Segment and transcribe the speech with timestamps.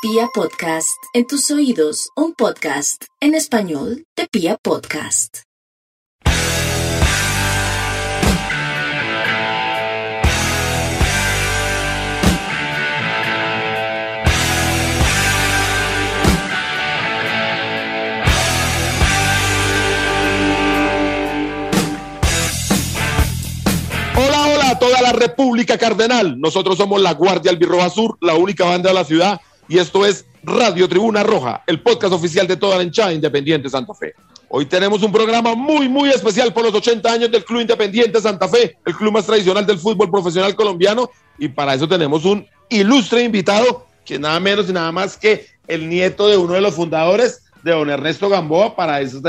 [0.00, 5.38] Pia Podcast, en tus oídos, un podcast en español de Pia Podcast.
[24.14, 26.38] Hola, hola a toda la República Cardenal.
[26.38, 30.24] Nosotros somos la Guardia Albirroja Sur, la única banda de la ciudad, y esto es
[30.42, 34.14] Radio Tribuna Roja, el podcast oficial de toda la hinchada Independiente Santa Fe.
[34.48, 38.48] Hoy tenemos un programa muy, muy especial por los 80 años del Club Independiente Santa
[38.48, 43.22] Fe, el club más tradicional del fútbol profesional colombiano, y para eso tenemos un ilustre
[43.22, 47.42] invitado, que nada menos y nada más que el nieto de uno de los fundadores
[47.62, 48.74] de don Ernesto Gamboa.
[48.74, 49.20] Para eso,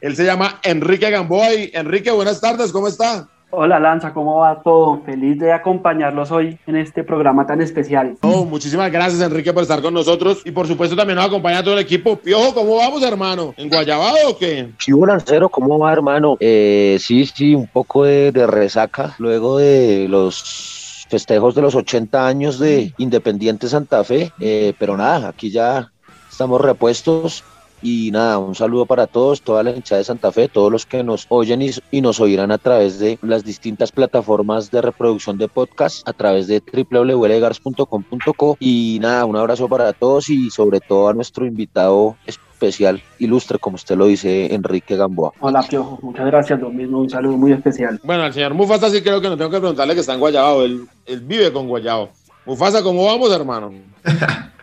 [0.00, 1.52] él se llama Enrique Gamboa.
[1.54, 3.28] Y Enrique, buenas tardes, ¿cómo está?
[3.52, 5.02] Hola Lanza, ¿cómo va todo?
[5.04, 8.16] Feliz de acompañarlos hoy en este programa tan especial.
[8.22, 10.42] No, muchísimas gracias, Enrique, por estar con nosotros.
[10.44, 12.14] Y por supuesto, también nos acompaña todo el equipo.
[12.16, 13.52] Piojo, ¿cómo vamos, hermano?
[13.56, 14.70] ¿En Guayabado o qué?
[14.78, 16.36] Chivo Lancero, ¿cómo va, hermano?
[16.38, 22.24] Eh, sí, sí, un poco de, de resaca luego de los festejos de los 80
[22.24, 25.90] años de Independiente Santa Fe, eh, pero nada, aquí ya
[26.30, 27.42] estamos repuestos
[27.82, 31.02] y nada, un saludo para todos, toda la hinchada de Santa Fe, todos los que
[31.02, 35.48] nos oyen y, y nos oirán a través de las distintas plataformas de reproducción de
[35.48, 41.14] podcast, a través de www.legars.com.co y nada, un abrazo para todos y sobre todo a
[41.14, 45.32] nuestro invitado especial, ilustre, como usted lo dice, Enrique Gamboa.
[45.40, 48.00] Hola Piojo, muchas gracias, lo mismo, un saludo muy especial.
[48.04, 50.64] Bueno, al señor Mufasa sí creo que no tengo que preguntarle que está en Guayabado.
[50.64, 52.10] Él, él vive con Guayabo.
[52.44, 53.72] Mufasa, ¿cómo vamos, hermano?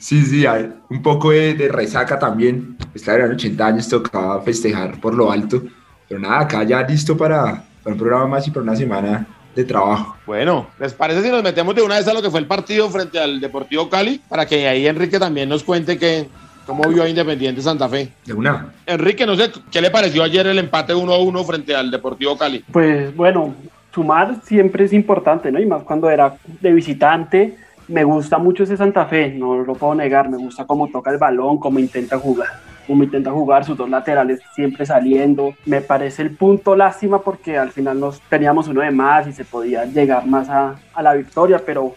[0.00, 2.76] Sí, sí, hay un poco de, de resaca también.
[3.04, 5.62] Claro, eran 80 años, tocaba festejar por lo alto.
[6.08, 9.64] Pero nada, acá ya listo para, para un programa más y para una semana de
[9.64, 10.16] trabajo.
[10.26, 12.88] Bueno, ¿les parece si nos metemos de una vez a lo que fue el partido
[12.88, 14.20] frente al Deportivo Cali?
[14.26, 16.28] Para que ahí Enrique también nos cuente que,
[16.64, 18.10] cómo vio a Independiente Santa Fe.
[18.24, 18.72] De una.
[18.86, 22.64] Enrique, no sé, ¿qué le pareció ayer el empate 1-1 frente al Deportivo Cali?
[22.72, 23.54] Pues bueno,
[23.94, 25.60] sumar siempre es importante, ¿no?
[25.60, 27.56] Y más cuando era de visitante,
[27.90, 31.18] me gusta mucho ese Santa Fe, no lo puedo negar, me gusta cómo toca el
[31.18, 32.48] balón, cómo intenta jugar.
[32.86, 35.54] Cómo intenta jugar sus dos laterales siempre saliendo.
[35.64, 39.44] Me parece el punto lástima porque al final nos teníamos uno de más y se
[39.44, 41.94] podía llegar más a, a la victoria, pero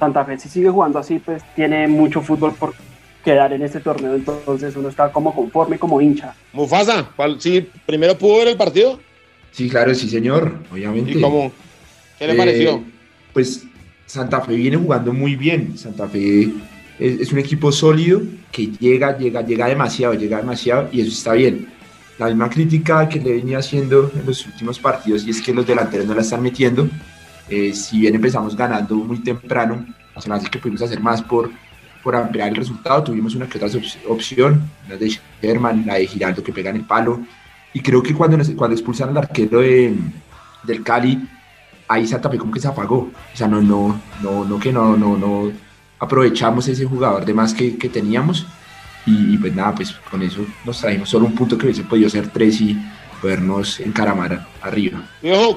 [0.00, 2.74] Santa Fe si sigue jugando así, pues tiene mucho fútbol por
[3.24, 6.34] quedar en este torneo, entonces uno está como conforme, como hincha.
[6.52, 8.98] Mufasa, ¿cuál- sí, primero pudo ver el partido.
[9.52, 11.12] Sí, claro, sí, señor, obviamente.
[11.12, 11.50] ¿Y cómo?
[12.18, 12.82] ¿Qué le Eh, pareció?
[13.32, 13.64] Pues
[14.06, 15.76] Santa Fe viene jugando muy bien.
[15.76, 16.50] Santa Fe
[16.98, 18.22] es, un equipo sólido
[18.52, 21.68] que llega, llega, llega demasiado, llega demasiado y eso está bien.
[22.18, 25.66] La misma crítica que le venía haciendo en los últimos partidos y es que los
[25.66, 26.88] delanteros no la están metiendo.
[27.48, 29.84] Eh, si bien empezamos ganando muy temprano,
[30.18, 31.50] se me hace que pudimos hacer más por,
[32.02, 33.02] por ampliar el resultado.
[33.04, 36.76] Tuvimos una que otra op- opción, la de Sherman, la de Giraldo que pega en
[36.76, 37.20] el palo.
[37.74, 39.94] Y creo que cuando, cuando expulsan al arquero de-
[40.64, 41.20] del Cali,
[41.88, 43.10] ahí Santa Fe como que se apagó.
[43.32, 45.52] O sea, no, no, no, no que no, no, no
[45.98, 48.46] aprovechamos ese jugador de más que, que teníamos.
[49.06, 52.10] Y, y pues nada, pues con eso nos trajimos solo un punto que hubiese podido
[52.10, 52.76] ser tres y
[53.20, 55.02] podernos encaramar arriba.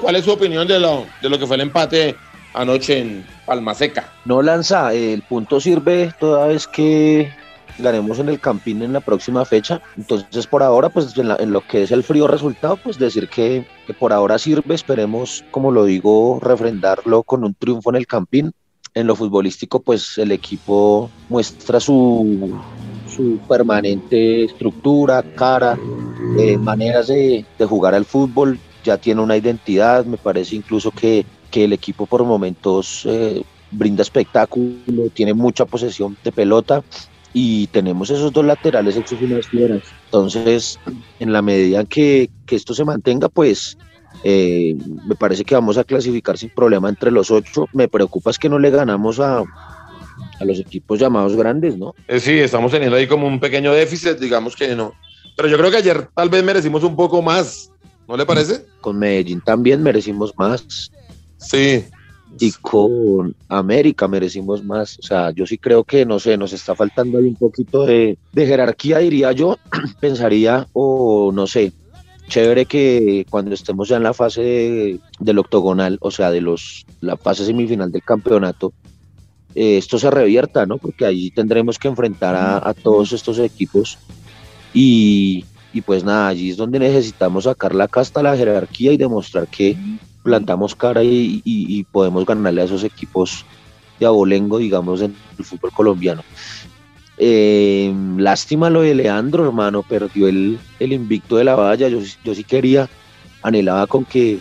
[0.00, 2.16] ¿cuál es su opinión de lo, de lo que fue el empate
[2.54, 4.12] anoche en Palmaseca?
[4.24, 7.32] No lanza, el punto sirve toda vez que
[7.80, 9.80] ganemos en el Campín en la próxima fecha.
[9.96, 13.28] Entonces, por ahora, pues en, la- en lo que es el frío resultado, pues decir
[13.28, 14.74] que, que por ahora sirve.
[14.74, 18.52] Esperemos, como lo digo, refrendarlo con un triunfo en el Campín.
[18.92, 22.58] En lo futbolístico, pues el equipo muestra su,
[23.08, 25.78] su permanente estructura, cara,
[26.38, 28.58] eh, maneras de, de jugar al fútbol.
[28.82, 34.02] Ya tiene una identidad, me parece incluso que, que el equipo por momentos eh, brinda
[34.02, 36.82] espectáculo, tiene mucha posesión de pelota
[37.32, 39.82] y tenemos esos dos laterales hechos unas fieras.
[40.04, 40.78] Entonces,
[41.18, 43.76] en la medida que, que esto se mantenga, pues
[44.24, 44.76] eh,
[45.06, 47.68] me parece que vamos a clasificar sin problema entre los ocho.
[47.72, 51.94] Me preocupa es que no le ganamos a, a los equipos llamados grandes, ¿no?
[52.08, 54.92] Eh, sí, estamos teniendo ahí como un pequeño déficit, digamos que no.
[55.36, 57.70] Pero yo creo que ayer tal vez merecimos un poco más,
[58.08, 58.66] ¿no le parece?
[58.80, 60.90] Con Medellín también merecimos más
[61.40, 61.84] Sí.
[62.38, 64.98] Y con América merecimos más.
[64.98, 68.18] O sea, yo sí creo que, no sé, nos está faltando ahí un poquito de,
[68.32, 69.56] de jerarquía, diría yo.
[70.00, 71.72] Pensaría, o no sé,
[72.28, 76.86] chévere que cuando estemos ya en la fase de- del octogonal, o sea, de los
[77.00, 78.72] la fase semifinal del campeonato,
[79.54, 80.78] eh, esto se revierta, ¿no?
[80.78, 83.98] Porque ahí tendremos que enfrentar a, a todos estos equipos
[84.72, 89.48] y, y pues nada, allí es donde necesitamos sacar la casta, la jerarquía y demostrar
[89.48, 89.76] que
[90.22, 93.44] plantamos cara y, y- podemos ganarle a esos equipos
[93.98, 96.22] de abolengo, digamos, en el fútbol colombiano.
[97.16, 101.88] Eh, lástima lo de Leandro, hermano, perdió el, el invicto de la valla.
[101.88, 102.88] Yo, yo sí quería,
[103.42, 104.38] anhelaba con que,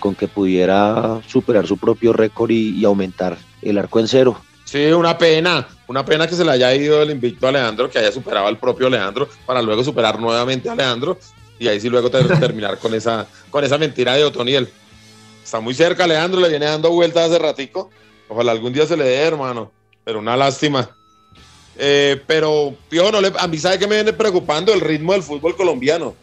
[0.00, 4.40] con que pudiera superar su propio récord y, y aumentar el arco en cero.
[4.64, 7.98] Sí, una pena, una pena que se le haya ido el invicto a Leandro, que
[7.98, 11.18] haya superado al propio Leandro, para luego superar nuevamente a Leandro
[11.58, 14.68] y ahí sí luego te- terminar con esa, con esa mentira de Otoniel.
[15.44, 17.90] Está muy cerca Leandro, le viene dando vueltas hace ratico.
[18.28, 19.72] Ojalá algún día se le dé, hermano.
[20.04, 20.94] Pero una lástima.
[21.76, 25.22] Eh, pero, Pío, no le, a mí sabe que me viene preocupando el ritmo del
[25.22, 26.14] fútbol colombiano.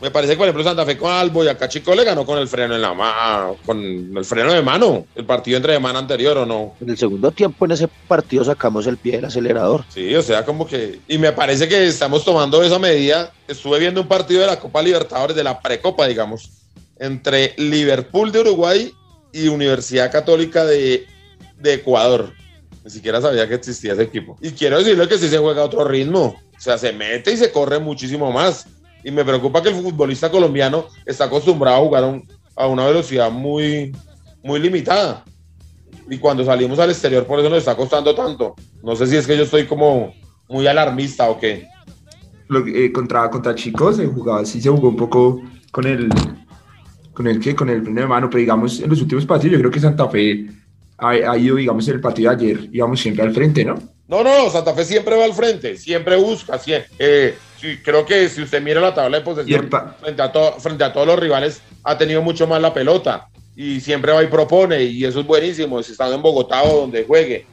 [0.00, 2.48] Me parece que, por ejemplo, Santa Fe con el Boyacá Chico le ganó con el
[2.48, 3.78] freno en la mano, con
[4.16, 6.74] el freno de mano, el partido entre semana anterior o no.
[6.80, 9.84] En el segundo tiempo en ese partido sacamos el pie del acelerador.
[9.88, 11.00] Sí, o sea, como que.
[11.06, 13.32] Y me parece que estamos tomando esa medida.
[13.46, 16.50] Estuve viendo un partido de la Copa Libertadores, de la Precopa, digamos,
[16.98, 18.94] entre Liverpool de Uruguay
[19.32, 21.06] y Universidad Católica de,
[21.58, 22.32] de Ecuador.
[22.84, 24.38] Ni siquiera sabía que existía ese equipo.
[24.40, 26.40] Y quiero decirle que sí se juega a otro ritmo.
[26.56, 28.66] O sea, se mete y se corre muchísimo más.
[29.04, 32.86] Y me preocupa que el futbolista colombiano está acostumbrado a jugar a, un- a una
[32.86, 33.92] velocidad muy,
[34.42, 35.24] muy limitada.
[36.08, 38.54] Y cuando salimos al exterior, por eso nos está costando tanto.
[38.82, 40.12] No sé si es que yo estoy como
[40.48, 41.66] muy alarmista o qué.
[42.48, 46.08] Lo eh, contra, contra chicos se jugaba, sí se jugó un poco con el,
[47.12, 49.58] con el que, con el freno de mano, pero digamos en los últimos partidos yo
[49.60, 50.46] creo que Santa Fe
[50.98, 53.76] ha, ha ido, digamos, en el partido de ayer, íbamos siempre al frente, ¿no?
[54.08, 56.58] No, no, Santa Fe siempre va al frente, siempre busca.
[56.58, 59.70] sie- eh, sí, creo que si usted mira la tabla de Y posesión,
[60.00, 63.26] frente, a to- frente a todos los rivales, ha tenido mucho más la pelota.
[63.54, 65.82] Y siempre va y propone, y eso es buenísimo.
[65.82, 67.46] Si están en Bogotá o donde juegue,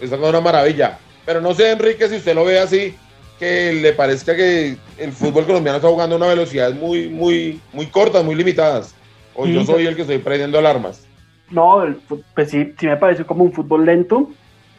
[0.00, 0.98] eso es una maravilla.
[1.24, 2.94] Pero no sé, Enrique, si usted lo ve así,
[3.38, 7.86] que le parezca que el fútbol colombiano está jugando a una velocidad muy, muy, muy
[7.86, 8.94] cortas, muy limitadas.
[9.34, 9.66] O yo Sí.
[9.66, 11.06] soy el que estoy prendiendo alarmas.
[11.50, 11.96] No, el
[12.34, 14.30] pues sí, sí me parece como un fútbol lento,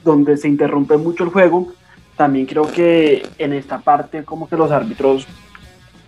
[0.03, 1.71] donde se interrumpe mucho el juego.
[2.17, 5.25] También creo que en esta parte como que los árbitros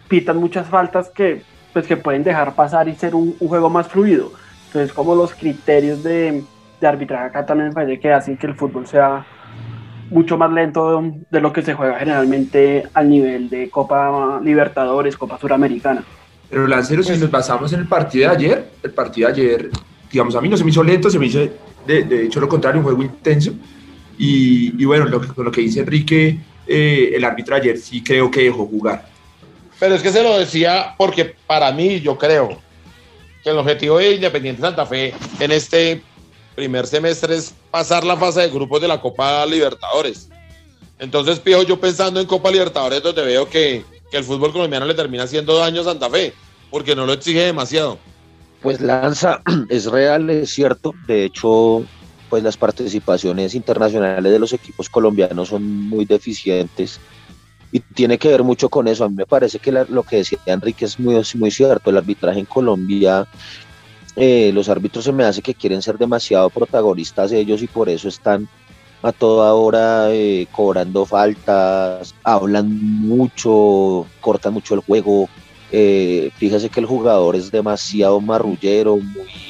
[0.08, 3.88] pitan muchas faltas que, pues, que pueden dejar pasar y ser un, un juego más
[3.88, 4.32] fluido.
[4.68, 6.44] Entonces como los criterios de,
[6.82, 9.26] de arbitraje acá también me parece que hacen que el fútbol sea
[10.10, 15.38] mucho más lento de, lo que se juega generalmente al nivel de Copa Libertadores, Copa
[15.38, 16.04] Suramericana.
[16.50, 19.70] Pero Lancero, si nos basamos en el partido de ayer, el partido de ayer,
[20.12, 21.40] digamos, a mí no se me hizo lento, se me hizo,
[21.86, 23.52] de, de hecho, lo contrario, un juego intenso.
[24.19, 26.38] Y, y bueno, lo, lo que dice Enrique,
[26.68, 29.10] eh, el árbitro ayer sí creo que dejó jugar.
[29.80, 32.62] Pero es que se lo decía porque para mí yo creo
[33.44, 36.04] que el objetivo de Independiente Santa Fe en este
[36.56, 40.30] primer semestre es pasar la fase de grupos de la Copa Libertadores.
[41.00, 44.94] Entonces, Pío, yo pensando en Copa Libertadores, donde veo que, que el fútbol colombiano le
[44.94, 46.33] termina haciendo daño a Santa Fe,
[46.69, 47.98] porque no lo exige demasiado.
[48.62, 50.94] Pues Lanza es real, es cierto.
[51.07, 51.86] De hecho,
[52.30, 57.00] pues las participaciones internacionales de los equipos colombianos son muy deficientes
[57.72, 59.04] y tiene que ver mucho con eso.
[59.04, 61.90] A mí me parece que lo que decía Enrique es muy, muy cierto.
[61.90, 63.28] El arbitraje en Colombia,
[64.16, 68.08] eh, los árbitros se me hace que quieren ser demasiado protagonistas ellos y por eso
[68.08, 68.48] están
[69.02, 72.70] a toda hora eh, cobrando faltas, hablan
[73.02, 75.30] mucho, cortan mucho el juego.
[75.72, 79.49] Eh, fíjese que el jugador es demasiado marrullero, muy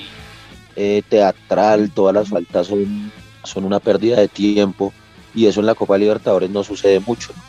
[0.81, 3.12] eh, teatral, todas las faltas son,
[3.44, 4.94] son una pérdida de tiempo
[5.36, 7.33] y eso en la Copa Libertadores no sucede mucho.
[7.36, 7.44] ¿no?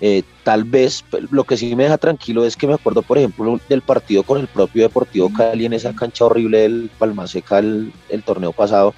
[0.00, 3.60] Eh, tal vez lo que sí me deja tranquilo es que me acuerdo, por ejemplo,
[3.68, 8.24] del partido con el propio Deportivo Cali en esa cancha horrible del Palmaseca el, el
[8.24, 8.94] torneo pasado.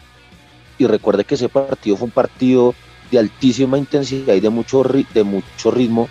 [0.79, 2.75] Y recuerde que ese partido fue un partido
[3.11, 6.09] de altísima intensidad y de mucho, de mucho ritmo.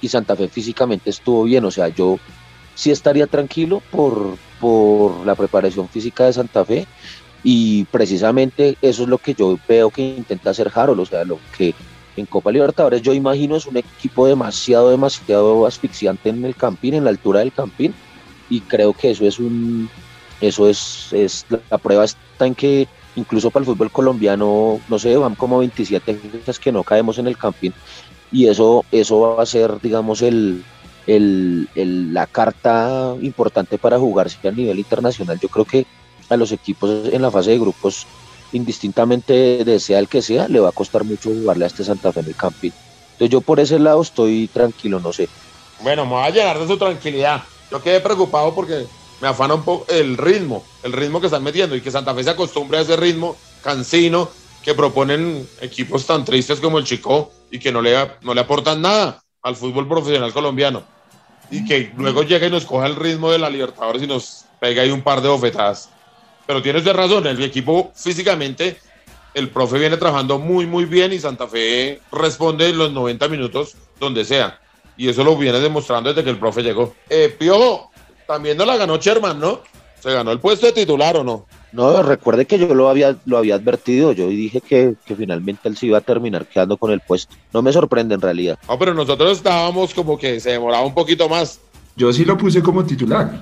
[0.00, 1.64] Y Santa Fe físicamente estuvo bien.
[1.64, 2.20] O sea, yo
[2.76, 6.86] sí estaría tranquilo por, por la preparación física de Santa Fe.
[7.42, 11.00] Y precisamente eso es lo que yo veo que intenta hacer Harold.
[11.00, 11.74] O sea, lo que
[12.16, 17.04] en Copa Libertadores yo imagino es un equipo demasiado, demasiado asfixiante en el campín, en
[17.04, 17.92] la altura del campín,
[18.48, 19.90] y creo que eso es un,
[20.40, 25.14] eso es, es la prueba está en que incluso para el fútbol colombiano, no sé,
[25.16, 27.74] van como 27 fechas que no caemos en el campín,
[28.32, 30.64] y eso, eso va a ser, digamos, el,
[31.06, 31.68] el,
[32.12, 35.38] la carta importante para jugarse a nivel internacional.
[35.40, 35.86] Yo creo que
[36.28, 38.06] a los equipos en la fase de grupos
[38.52, 42.12] indistintamente de sea el que sea, le va a costar mucho jugarle a este Santa
[42.12, 42.72] Fe en el Campín.
[43.12, 45.28] Entonces yo por ese lado estoy tranquilo, no sé.
[45.80, 47.42] Bueno, me voy a llenar de su tranquilidad.
[47.70, 48.86] Yo quedé preocupado porque
[49.20, 52.24] me afana un poco el ritmo, el ritmo que están metiendo y que Santa Fe
[52.24, 54.28] se acostumbre a ese ritmo cansino
[54.62, 58.80] que proponen equipos tan tristes como el Chico y que no le, no le aportan
[58.80, 60.93] nada al fútbol profesional colombiano.
[61.50, 64.82] Y que luego llega y nos coja el ritmo de la Libertadores y nos pega
[64.82, 65.90] ahí un par de bofetadas.
[66.46, 68.76] Pero tiene usted razón, el equipo físicamente
[69.34, 73.74] el profe viene trabajando muy, muy bien y Santa Fe responde en los 90 minutos
[73.98, 74.60] donde sea.
[74.96, 76.94] Y eso lo viene demostrando desde que el profe llegó.
[77.10, 77.90] Eh, Piojo,
[78.28, 79.60] también no la ganó Sherman, ¿no?
[80.00, 81.46] ¿Se ganó el puesto de titular o no?
[81.74, 85.76] No, recuerde que yo lo había, lo había advertido, yo dije que, que finalmente él
[85.76, 87.34] se iba a terminar quedando con el puesto.
[87.52, 88.58] No me sorprende en realidad.
[88.68, 91.58] No, pero nosotros estábamos como que se demoraba un poquito más.
[91.96, 93.40] Yo sí lo puse como titular.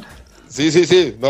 [0.48, 1.28] Sí, sí, sí, no,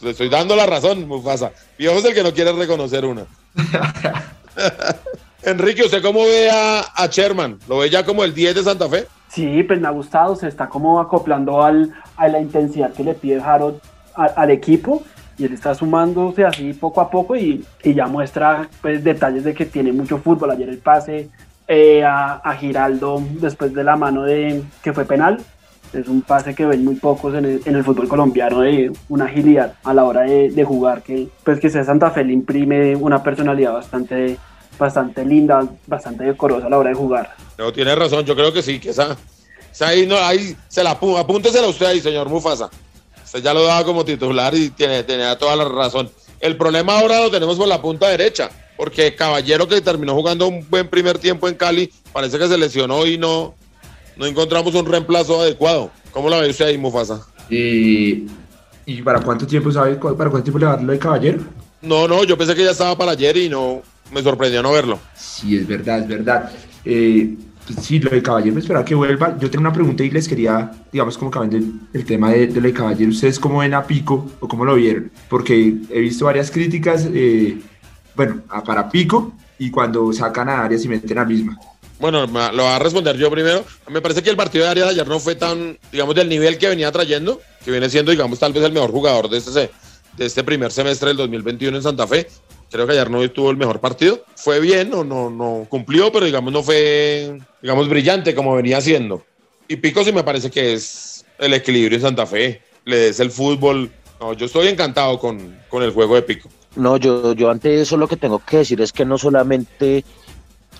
[0.00, 1.52] le estoy dando la razón, Mufasa.
[1.76, 3.26] Piojo es el que no quiere reconocer una.
[5.42, 7.58] Enrique, ¿usted cómo ve a, a Sherman?
[7.68, 9.06] ¿Lo ve ya como el 10 de Santa Fe?
[9.28, 13.14] Sí, pues me ha gustado, se está como acoplando al, a la intensidad que le
[13.14, 13.80] pide Harold
[14.16, 15.02] a- al equipo
[15.40, 19.54] y él está sumándose así poco a poco y, y ya muestra pues, detalles de
[19.54, 20.50] que tiene mucho fútbol.
[20.50, 21.30] Ayer el pase
[21.66, 25.40] eh, a, a Giraldo después de la mano de que fue penal.
[25.92, 29.24] Es un pase que ven muy pocos en el, en el fútbol colombiano de una
[29.24, 32.94] agilidad a la hora de, de jugar que pues que sea Santa Fe le imprime
[32.94, 34.36] una personalidad bastante
[34.78, 37.34] bastante linda, bastante decorosa a la hora de jugar.
[37.58, 39.16] No, tiene razón, yo creo que sí, que esa,
[39.70, 42.70] esa ahí, no, ahí se la apúntesela usted ahí, señor Mufasa.
[43.30, 46.10] Usted ya lo daba como titular y tiene, tenía toda la razón.
[46.40, 50.68] El problema ahora lo tenemos por la punta derecha, porque Caballero que terminó jugando un
[50.68, 53.54] buen primer tiempo en Cali, parece que se lesionó y no,
[54.16, 55.92] no encontramos un reemplazo adecuado.
[56.10, 57.24] ¿Cómo la ve usted ahí, Mufasa?
[57.48, 58.26] Eh,
[58.84, 59.94] ¿Y para cuánto tiempo sabe?
[59.94, 61.38] ¿Para cuánto tiempo le va a dar lo de Caballero?
[61.82, 64.98] No, no, yo pensé que ya estaba para ayer y no, me sorprendió no verlo.
[65.14, 66.50] Sí, es verdad, es verdad.
[66.84, 67.36] Eh,
[67.80, 69.36] sí, lo de Caballero, me esperaba que vuelva.
[69.38, 72.60] Yo tengo una pregunta y les quería, digamos, como cambiando el, el tema de, lo
[72.60, 73.10] de Caballero.
[73.10, 75.10] ¿Ustedes cómo ven a Pico o cómo lo vieron?
[75.28, 77.58] Porque he visto varias críticas, eh,
[78.14, 81.58] bueno, para Pico y cuando sacan a Arias y meten a misma.
[81.98, 83.64] Bueno, lo voy a responder yo primero.
[83.90, 86.68] Me parece que el partido de Arias ayer no fue tan, digamos, del nivel que
[86.68, 89.70] venía trayendo, que viene siendo, digamos, tal vez el mejor jugador de este,
[90.16, 92.26] de este primer semestre del 2021 en Santa Fe.
[92.70, 94.24] Creo que no tuvo el mejor partido.
[94.36, 99.24] Fue bien, no, no, no cumplió, pero digamos, no fue, digamos, brillante como venía siendo.
[99.66, 102.62] Y Pico sí me parece que es el equilibrio en Santa Fe.
[102.84, 103.90] Le des el fútbol.
[104.20, 106.48] No, yo estoy encantado con, con el juego de Pico.
[106.76, 110.04] No, yo, yo ante eso lo que tengo que decir es que no solamente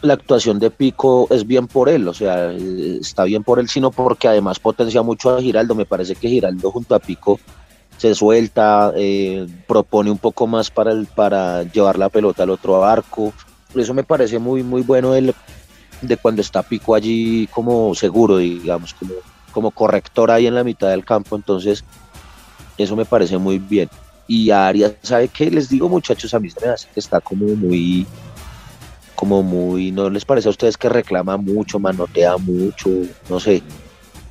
[0.02, 3.68] la actuación de Pico es bien por él, o sea, eh, está bien por él,
[3.68, 5.74] sino porque además potencia mucho a Giraldo.
[5.74, 7.40] Me parece que Giraldo junto a Pico
[8.00, 12.82] se suelta, eh, propone un poco más para, el, para llevar la pelota al otro
[12.82, 13.34] arco.
[13.74, 15.34] Eso me parece muy, muy bueno el,
[16.00, 19.12] de cuando está Pico allí como seguro, digamos, como,
[19.52, 21.36] como corrector ahí en la mitad del campo.
[21.36, 21.84] Entonces,
[22.78, 23.90] eso me parece muy bien.
[24.26, 25.50] Y a Arias, ¿sabe qué?
[25.50, 28.06] Les digo, muchachos, a mí se me hace que está como muy,
[29.14, 32.88] como muy, ¿no les parece a ustedes que reclama mucho, manotea mucho?
[33.28, 33.62] No sé.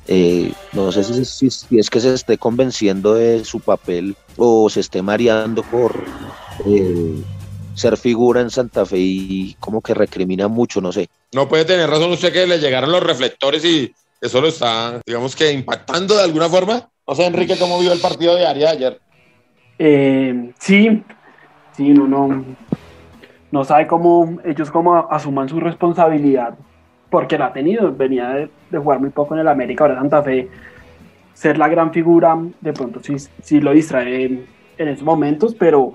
[0.06, 4.68] Eh, no sé si, si- si es que se esté convenciendo de su papel o
[4.70, 6.04] se esté mareando por
[6.66, 7.22] eh,
[7.74, 11.08] ser figura en Santa Fe y como que recrimina mucho, no sé.
[11.32, 15.36] No puede tener razón usted que le llegaron los reflectores y eso lo está, digamos
[15.36, 16.88] que impactando de alguna forma.
[17.06, 19.00] No sé, Enrique, cómo vio el partido de Arias ayer.
[19.78, 21.02] Eh, sí,
[21.76, 22.44] sí, no, no,
[23.50, 26.54] no sabe cómo ellos cómo asuman su responsabilidad,
[27.10, 30.22] porque la ha tenido, venía de, de jugar muy poco en el América, ahora Santa
[30.22, 30.48] Fe,
[31.34, 34.46] ser la gran figura, de pronto sí, sí lo distrae en,
[34.78, 35.94] en esos momentos, pero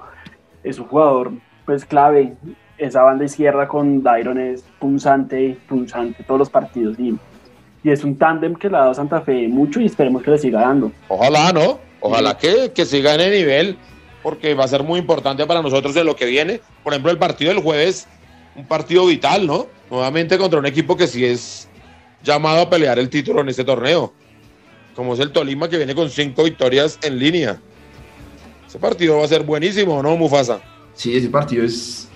[0.63, 1.31] es un jugador
[1.65, 2.34] pues clave,
[2.77, 7.17] esa banda izquierda con Dairon es punzante, punzante todos los partidos y,
[7.84, 10.38] y es un tándem que le ha dado Santa Fe mucho y esperemos que le
[10.38, 10.91] siga dando.
[11.07, 11.79] Ojalá, ¿no?
[12.01, 13.77] Ojalá que, que siga en el nivel,
[14.22, 16.60] porque va a ser muy importante para nosotros en lo que viene.
[16.84, 18.07] Por ejemplo, el partido del jueves,
[18.55, 19.67] un partido vital, ¿no?
[19.89, 21.67] Nuevamente contra un equipo que sí es
[22.24, 24.13] llamado a pelear el título en este torneo,
[24.95, 27.59] como es el Tolima que viene con cinco victorias en línea.
[28.67, 30.59] Ese partido va a ser buenísimo, ¿no, Mufasa?
[30.93, 32.07] Sí, ese partido es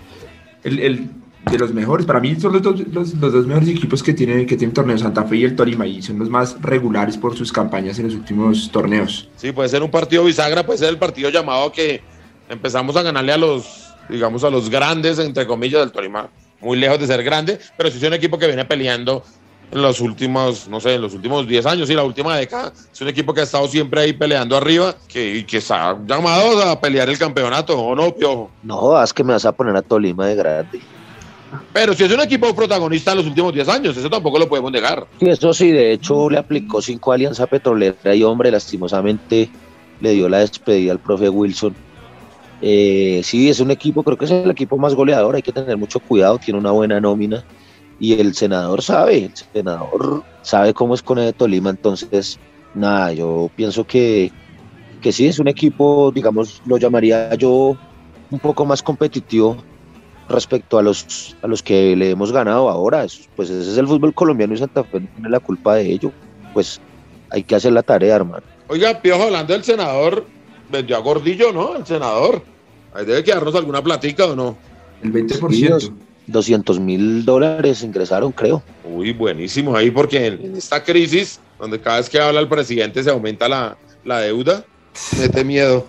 [0.63, 1.09] el, el
[1.51, 2.05] de los mejores.
[2.05, 4.73] Para mí son los dos, los, los dos mejores equipos que tiene, que tiene el
[4.73, 8.05] torneo Santa Fe y el Tolima y son los más regulares por sus campañas en
[8.05, 9.29] los últimos torneos.
[9.35, 12.01] Sí, puede ser un partido bisagra, puede ser el partido llamado que
[12.49, 16.29] empezamos a ganarle a los, digamos, a los grandes, entre comillas, del Tolima,
[16.61, 19.23] muy lejos de ser grande, pero sí es un equipo que viene peleando
[19.71, 22.73] en los últimos, no sé, en los últimos 10 años y la última década.
[22.91, 26.61] Es un equipo que ha estado siempre ahí peleando arriba que, y que está llamado
[26.63, 28.49] a pelear el campeonato, ¿o no, Piojo?
[28.63, 30.81] No, es que me vas a poner a Tolima de grande.
[31.73, 34.71] Pero si es un equipo protagonista en los últimos 10 años, eso tampoco lo podemos
[34.71, 35.07] negar.
[35.19, 39.49] Y eso sí, de hecho le aplicó cinco Alianza Petrolera y hombre, lastimosamente
[40.01, 41.75] le dio la despedida al profe Wilson.
[42.61, 45.77] Eh, sí, es un equipo, creo que es el equipo más goleador, hay que tener
[45.77, 47.43] mucho cuidado, tiene una buena nómina
[47.99, 52.37] y el senador sabe, el senador sabe cómo es con el Tolima, entonces
[52.73, 54.31] nada, yo pienso que,
[55.01, 57.77] que sí, es un equipo, digamos, lo llamaría yo
[58.31, 59.57] un poco más competitivo
[60.29, 63.05] respecto a los, a los que le hemos ganado ahora.
[63.35, 66.11] Pues ese es el fútbol colombiano y Santa Fe no tiene la culpa de ello.
[66.53, 66.79] Pues
[67.31, 68.43] hay que hacer la tarea, hermano.
[68.67, 70.25] Oiga, Piojo, hablando del senador,
[70.71, 71.75] vendió a Gordillo, ¿no?
[71.75, 72.41] El senador.
[72.93, 74.57] Ahí debe quedarnos alguna platica o no.
[75.03, 75.93] El 20%.
[76.27, 78.61] 200 mil dólares ingresaron, creo.
[78.83, 83.09] Uy, buenísimo ahí, porque en esta crisis, donde cada vez que habla el presidente se
[83.09, 84.63] aumenta la, la deuda,
[85.19, 85.87] mete miedo.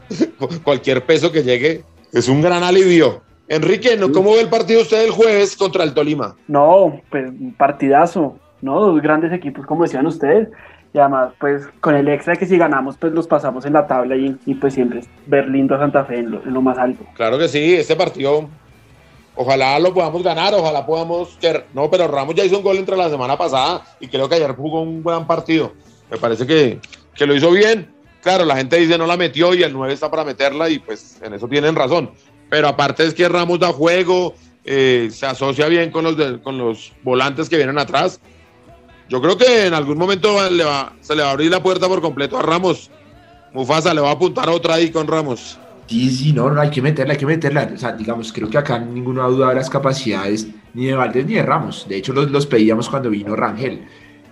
[0.64, 3.22] Cualquier peso que llegue es un gran alivio.
[3.48, 6.36] Enrique, ¿cómo ve el partido usted el jueves contra el Tolima?
[6.46, 8.80] No, pues un partidazo, ¿no?
[8.80, 10.48] Dos grandes equipos, como decían ustedes.
[10.92, 14.16] Y además, pues con el extra que si ganamos, pues los pasamos en la tabla
[14.16, 17.04] y, pues siempre es ver lindo a Santa Fe en lo, en lo, más alto.
[17.14, 18.48] Claro que sí, este partido,
[19.36, 21.38] ojalá lo podamos ganar, ojalá podamos...
[21.74, 24.52] No, pero Ramos ya hizo un gol entre la semana pasada y creo que ayer
[24.56, 25.72] jugó un gran partido.
[26.10, 26.80] Me parece que,
[27.14, 27.88] que lo hizo bien.
[28.20, 31.20] Claro, la gente dice no la metió y el 9 está para meterla y pues
[31.22, 32.10] en eso tienen razón.
[32.48, 36.58] Pero aparte es que Ramos da juego, eh, se asocia bien con los, de, con
[36.58, 38.20] los volantes que vienen atrás
[39.10, 40.38] yo creo que en algún momento
[41.00, 42.90] se le va a abrir la puerta por completo a Ramos.
[43.52, 45.58] Mufasa le va a apuntar otra ahí con Ramos.
[45.88, 47.72] Sí, sí, no, no, hay que meterla, hay que meterla.
[47.74, 51.34] O sea, digamos, creo que acá ninguna duda de las capacidades ni de Valdés ni
[51.34, 51.86] de Ramos.
[51.88, 53.84] De hecho, los, los pedíamos cuando vino Rangel.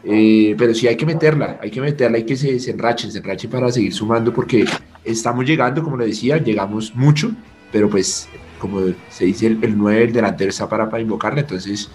[0.04, 3.18] Eh, pero sí hay que meterla, hay que meterla, hay que se, se enrachen, se
[3.18, 4.64] enrachen para seguir sumando porque
[5.04, 7.32] estamos llegando, como le decía, llegamos mucho,
[7.72, 8.28] pero pues,
[8.60, 8.80] como
[9.10, 11.90] se dice, el, el 9, el delantero está para, para invocarla, entonces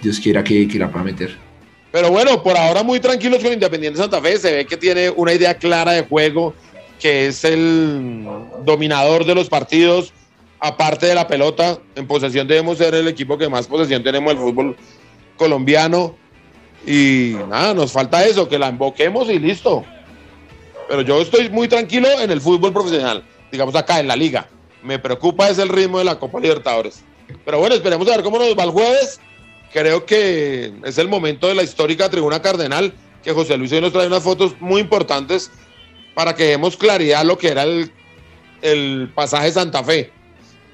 [0.00, 1.49] Dios quiera que, que la pueda meter.
[1.92, 4.38] Pero bueno, por ahora muy tranquilos con Independiente Santa Fe.
[4.38, 6.54] Se ve que tiene una idea clara de juego,
[7.00, 8.26] que es el
[8.64, 10.12] dominador de los partidos.
[10.60, 14.42] Aparte de la pelota, en posesión debemos ser el equipo que más posesión tenemos del
[14.42, 14.76] fútbol
[15.36, 16.14] colombiano.
[16.86, 19.84] Y nada, nos falta eso, que la invoquemos y listo.
[20.88, 24.48] Pero yo estoy muy tranquilo en el fútbol profesional, digamos acá en la liga.
[24.82, 27.02] Me preocupa es el ritmo de la Copa Libertadores.
[27.44, 29.20] Pero bueno, esperemos a ver cómo nos va el jueves
[29.72, 33.92] creo que es el momento de la histórica tribuna cardenal, que José Luis hoy nos
[33.92, 35.50] trae unas fotos muy importantes
[36.14, 37.90] para que demos claridad lo que era el,
[38.62, 40.10] el pasaje Santa Fe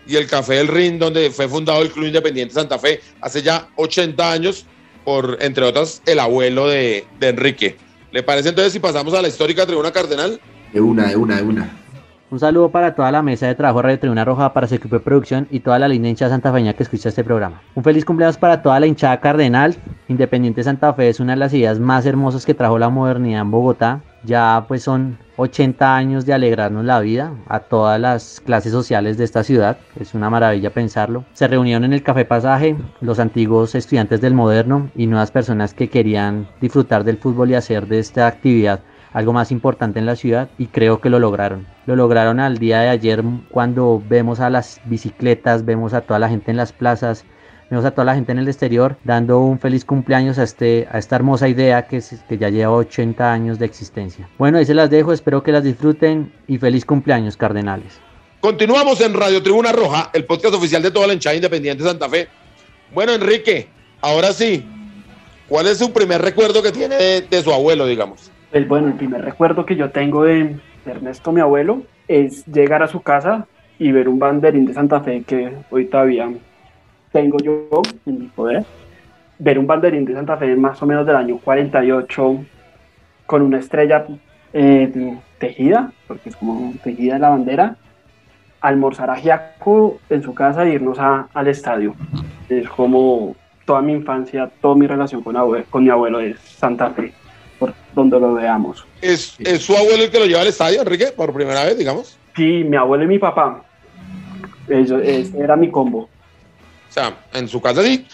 [0.07, 3.69] y el Café del Rin, donde fue fundado el Club Independiente Santa Fe hace ya
[3.77, 4.65] 80 años,
[5.05, 7.77] por, entre otras, el abuelo de, de Enrique.
[8.13, 10.41] ¿Le parece entonces si pasamos a la histórica tribuna cardenal?
[10.73, 11.86] De una, de una, de una.
[12.29, 14.97] Un saludo para toda la mesa de trabajo de Radio Tribuna Roja, para su equipo
[14.97, 17.63] de producción y toda la linda hinchada santafeña que escucha este programa.
[17.77, 19.77] Un feliz cumpleaños para toda la hinchada cardenal.
[20.09, 23.53] Independiente Santa Fe es una de las ideas más hermosas que trajo la modernidad en
[23.53, 24.01] Bogotá.
[24.25, 29.25] Ya pues son 80 años de alegrarnos la vida a todas las clases sociales de
[29.25, 29.79] esta ciudad.
[29.95, 31.25] Es una maravilla pensarlo.
[31.33, 35.89] Se reunieron en el Café Pasaje los antiguos estudiantes del moderno y nuevas personas que
[35.89, 38.81] querían disfrutar del fútbol y hacer de esta actividad
[39.17, 41.67] algo más importante en la ciudad y creo que lo lograron.
[41.87, 46.29] Lo lograron al día de ayer cuando vemos a las bicicletas, vemos a toda la
[46.29, 47.25] gente en las plazas,
[47.71, 50.99] vemos a toda la gente en el exterior dando un feliz cumpleaños a, este, a
[50.99, 54.29] esta hermosa idea que, que ya lleva 80 años de existencia.
[54.37, 57.99] Bueno, ahí se las dejo, espero que las disfruten y feliz cumpleaños, Cardenales.
[58.43, 62.11] Continuamos en Radio Tribuna Roja, el podcast oficial de toda la hinchada independiente de Santa
[62.11, 62.29] Fe.
[62.93, 63.67] Bueno, Enrique,
[64.03, 64.63] ahora sí,
[65.49, 68.31] ¿cuál es su primer recuerdo que tiene de su abuelo, digamos?
[68.57, 72.87] El, bueno, el primer recuerdo que yo tengo de Ernesto, mi abuelo, es llegar a
[72.87, 73.47] su casa
[73.79, 76.31] y ver un banderín de Santa Fe que hoy todavía
[77.13, 77.69] tengo yo
[78.07, 78.65] en mi poder.
[79.39, 82.45] Ver un banderín de Santa Fe más o menos del año 48
[83.27, 84.07] con una estrella
[84.55, 87.77] eh, tejida, porque es como tejida la bandera,
[88.63, 91.95] almorzar a Giaco en su casa e irnos a, al estadio.
[92.49, 95.37] Es como toda mi infancia, toda mi relación con,
[95.69, 97.13] con mi abuelo es Santa Fe
[97.59, 98.87] por donde lo veamos.
[99.01, 102.17] ¿Es, ¿Es, su abuelo el que lo lleva al estadio, Enrique, por primera vez, digamos?
[102.35, 103.63] Sí, mi abuelo y mi papá.
[104.69, 106.01] Eso, ese era mi combo.
[106.01, 108.07] O sea, en su casa sí,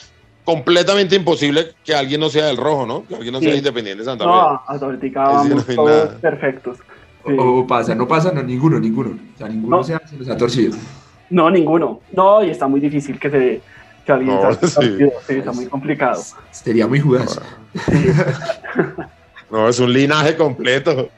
[0.45, 3.05] completamente imposible que alguien no sea del rojo, ¿no?
[3.07, 3.47] Que alguien no sí.
[3.47, 4.31] sea independiente de Santa Fe.
[4.31, 6.19] No, hasta ahorita vamos sí, no todos nada.
[6.19, 6.79] perfectos.
[7.27, 7.33] Sí.
[7.39, 9.11] O, o, pasa, no pasa, no, ninguno, ninguno.
[9.11, 9.85] O sea, ninguno no.
[9.85, 10.77] se, se los ha torcido.
[11.31, 12.01] No, ninguno.
[12.13, 13.61] No, y está muy difícil que se
[14.05, 14.67] que alguien no, se
[15.27, 15.35] sí.
[15.35, 16.21] está muy complicado.
[16.51, 17.43] Sería muy jugado.
[19.53, 21.11] No, es un linaje completo.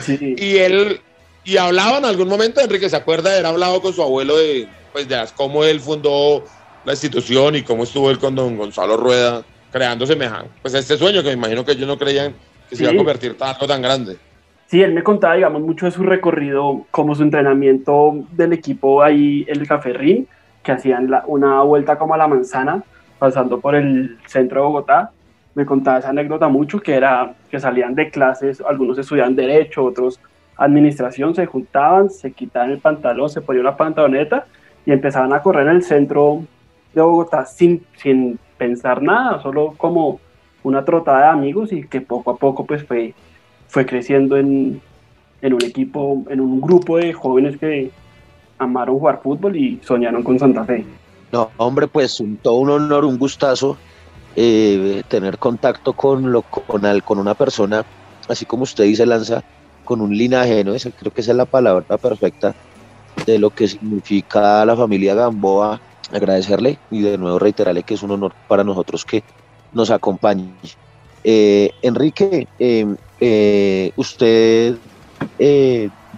[0.00, 0.34] Sí.
[0.38, 1.00] Y él,
[1.44, 4.66] y hablaba en algún momento, Enrique, ¿se acuerda de haber hablado con su abuelo de,
[4.92, 6.42] pues, de cómo él fundó
[6.86, 11.22] la institución y cómo estuvo él con don Gonzalo Rueda creando semejante, pues este sueño
[11.22, 12.34] que me imagino que ellos no creían
[12.70, 14.16] que se iba a convertir en algo tan grande.
[14.68, 19.44] Sí, él me contaba, digamos, mucho de su recorrido, como su entrenamiento del equipo ahí,
[19.48, 20.26] el Café Rin,
[20.62, 22.82] que hacían la, una vuelta como a la manzana,
[23.18, 25.10] pasando por el centro de Bogotá,
[25.56, 30.20] me contaba esa anécdota mucho, que era que salían de clases, algunos estudiaban derecho, otros
[30.58, 34.46] administración, se juntaban, se quitaban el pantalón, se ponían la pantaloneta
[34.84, 36.42] y empezaban a correr en el centro
[36.94, 40.20] de Bogotá sin, sin pensar nada, solo como
[40.62, 43.14] una trotada de amigos y que poco a poco pues fue,
[43.66, 44.82] fue creciendo en,
[45.40, 47.90] en un equipo, en un grupo de jóvenes que
[48.58, 50.84] amaron jugar fútbol y soñaron con Santa Fe.
[51.32, 53.78] No, hombre, pues un, todo un honor, un gustazo
[54.36, 57.84] eh, tener contacto con, lo, con, con una persona,
[58.28, 59.42] así como usted dice, Lanza,
[59.84, 60.74] con un linaje, ¿no?
[60.74, 62.54] creo que esa es la palabra perfecta
[63.24, 65.80] de lo que significa la familia Gamboa.
[66.12, 69.24] Agradecerle y de nuevo reiterarle que es un honor para nosotros que
[69.72, 70.52] nos acompañe.
[71.24, 74.76] Eh, Enrique, eh, usted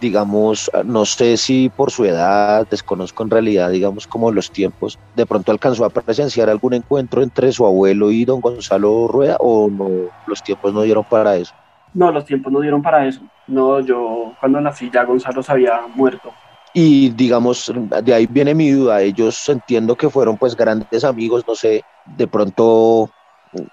[0.01, 5.27] digamos, no sé si por su edad, desconozco en realidad, digamos, como los tiempos, de
[5.27, 10.11] pronto alcanzó a presenciar algún encuentro entre su abuelo y don Gonzalo Rueda o no,
[10.27, 11.55] los tiempos no dieron para eso.
[11.95, 13.21] No, los tiempos no dieron para eso.
[13.47, 16.31] No, yo cuando nací ya Gonzalo se había muerto.
[16.75, 17.73] Y digamos,
[18.05, 19.01] de ahí viene mi duda.
[19.01, 21.83] Ellos entiendo que fueron pues grandes amigos, no sé,
[22.17, 23.11] de pronto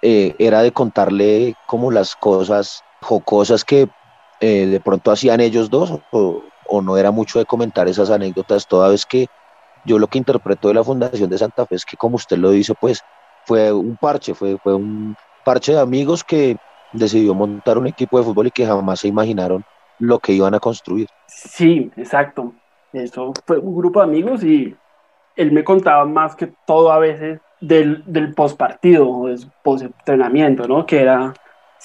[0.02, 3.88] eh, era de contarle como las cosas jocosas que
[4.40, 6.44] eh, de pronto hacían ellos dos o,
[6.82, 9.28] no era mucho de comentar esas anécdotas, toda vez que
[9.86, 12.52] yo lo que interpreto de la Fundación de Santa Fe es que como usted lo
[12.52, 13.02] dice, pues
[13.46, 16.58] fue un parche, fue, fue un parche de amigos que
[16.92, 19.64] decidió montar un equipo de fútbol y que jamás se imaginaron
[20.00, 21.08] lo que iban a construir.
[21.28, 22.54] Sí, exacto.
[22.92, 24.76] Eso fue un grupo de amigos y
[25.36, 30.68] él me contaba más que todo a veces del, del post partido, del post entrenamiento,
[30.68, 30.86] ¿no?
[30.86, 31.34] Que era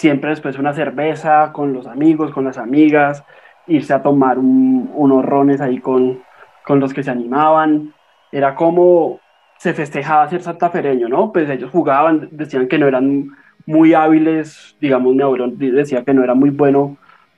[0.01, 3.23] siempre después una cerveza con los amigos, con las amigas,
[3.67, 6.23] irse a tomar unos rones ahí con,
[6.65, 7.93] con los que se animaban.
[8.33, 9.21] Era como
[9.59, 11.33] se festejaba ser santafereño, ¿no?
[11.33, 13.29] Pues ellos jugaban, decían que no eran
[13.67, 16.97] muy hábiles, digamos, mi abuelo decía que no era muy bueno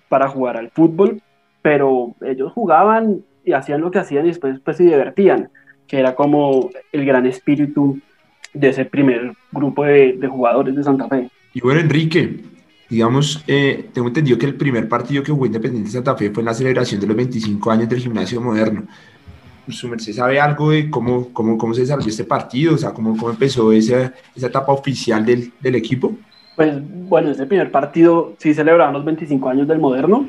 [0.09, 1.20] para jugar al fútbol,
[1.62, 5.51] pero ellos jugaban y hacían lo que hacían y después pues, se divertían,
[5.88, 7.98] que era como el gran espíritu
[8.55, 11.29] de ese primer grupo de, de jugadores de Santa Fe.
[11.54, 12.40] Y bueno, Enrique,
[12.88, 16.46] digamos, eh, tengo entendido que el primer partido que jugó Independiente Santa Fe fue en
[16.46, 18.84] la celebración de los 25 años del gimnasio moderno.
[19.68, 22.74] ¿Su merced sabe algo de cómo, cómo, cómo se desarrolló este partido?
[22.74, 26.14] O sea, cómo, cómo empezó esa, esa etapa oficial del, del, equipo?
[26.56, 26.74] Pues
[27.08, 30.26] bueno, ese primer partido sí celebraron los 25 años del moderno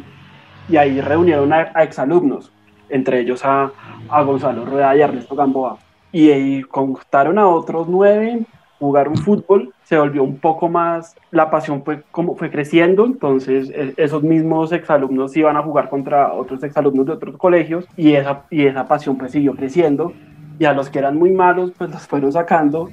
[0.69, 2.51] y ahí reunieron a, a exalumnos,
[2.89, 3.71] entre ellos a,
[4.07, 5.79] a Gonzalo Rueda y Ernesto Gamboa.
[6.11, 8.45] Y ahí contaron a otros nueve
[8.83, 13.69] jugar un fútbol se volvió un poco más, la pasión fue como fue creciendo, entonces
[13.69, 18.43] e, esos mismos exalumnos iban a jugar contra otros exalumnos de otros colegios y esa,
[18.49, 20.13] y esa pasión pues siguió creciendo
[20.59, 22.89] y a los que eran muy malos pues los fueron sacando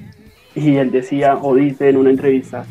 [0.55, 2.65] y él decía o dice en una entrevista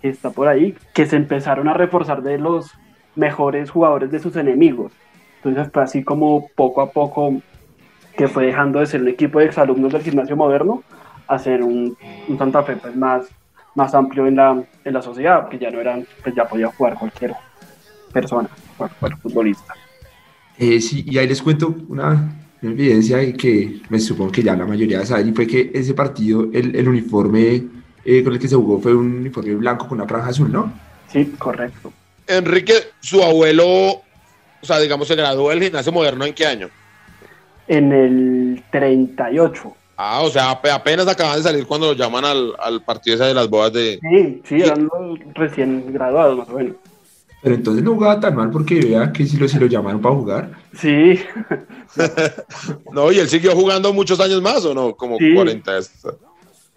[0.00, 2.72] que está por ahí que se empezaron a reforzar de los
[3.14, 4.92] mejores jugadores de sus enemigos.
[5.36, 7.40] Entonces fue así como poco a poco
[8.16, 10.82] que fue dejando de ser un equipo de exalumnos del gimnasio moderno
[11.28, 11.96] hacer un,
[12.28, 13.26] un Santa Fe pues, más,
[13.74, 16.98] más amplio en la, en la sociedad, que ya no eran, pues ya podía jugar
[16.98, 17.34] cualquier
[18.12, 19.74] persona, cualquier futbolista.
[20.58, 25.04] Eh, sí, y ahí les cuento una, evidencia que me supongo que ya la mayoría
[25.04, 27.64] saben, y fue que ese partido, el, el uniforme
[28.04, 30.72] eh, con el que se jugó fue un uniforme blanco con una franja azul, ¿no?
[31.08, 31.92] Sí, correcto.
[32.26, 34.02] Enrique, su abuelo, o
[34.62, 36.68] sea, digamos, se graduó del gimnasio moderno en qué año?
[37.68, 39.76] En el 38.
[39.96, 43.34] Ah, o sea, apenas acaban de salir cuando lo llaman al, al partido ese de
[43.34, 44.00] las bodas de.
[44.00, 44.88] Sí, sí, eran
[45.34, 46.76] recién graduados, más o menos.
[47.42, 50.14] Pero entonces no jugaba tan mal porque vea que si lo, si lo llamaron para
[50.14, 50.50] jugar.
[50.74, 51.18] Sí.
[52.92, 54.94] no, y él siguió jugando muchos años más, ¿o no?
[54.94, 55.34] Como sí.
[55.34, 55.76] 40.
[55.76, 56.14] Hasta,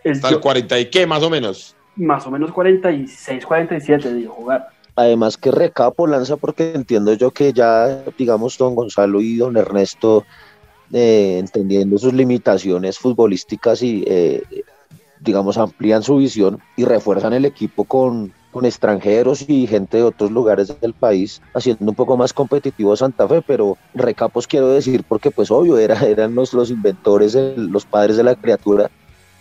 [0.04, 1.76] hasta el 40 y qué, más o menos.
[1.96, 4.70] Más o menos 46, 47 de jugar.
[4.96, 10.26] Además que recapo lanza porque entiendo yo que ya, digamos, don Gonzalo y don Ernesto
[10.98, 14.42] eh, entendiendo sus limitaciones futbolísticas y, eh,
[15.20, 20.32] digamos, amplían su visión y refuerzan el equipo con, con, extranjeros y gente de otros
[20.32, 25.32] lugares del país, haciendo un poco más competitivo Santa Fe, pero recapos quiero decir porque
[25.32, 28.90] pues obvio era, eran los, los inventores, los padres de la criatura.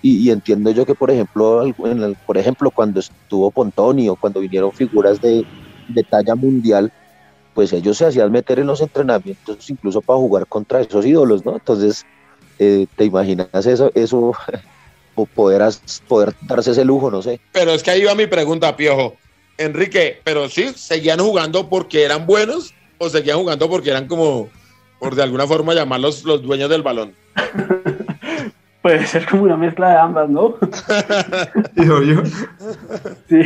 [0.03, 4.41] Y, y entiendo yo que, por ejemplo, en el, por ejemplo, cuando estuvo Pontonio, cuando
[4.41, 5.47] vinieron figuras de,
[5.87, 6.93] de talla mundial,
[7.55, 11.55] pues ellos se hacían meter en los entrenamientos incluso para jugar contra esos ídolos, ¿no?
[11.55, 12.05] Entonces,
[12.59, 13.91] eh, ¿te imaginas eso?
[13.95, 14.33] eso
[15.15, 15.63] o poder,
[16.09, 17.41] poder darse ese lujo, no sé.
[17.53, 19.17] Pero es que ahí va mi pregunta, Piojo.
[19.57, 24.49] Enrique, pero sí, ¿seguían jugando porque eran buenos o seguían jugando porque eran como,
[24.99, 27.15] por de alguna forma llamarlos los dueños del balón?
[28.85, 30.57] puede ser como una mezcla de ambas, ¿no?
[31.75, 32.23] Digo yo.
[33.31, 33.41] Sí,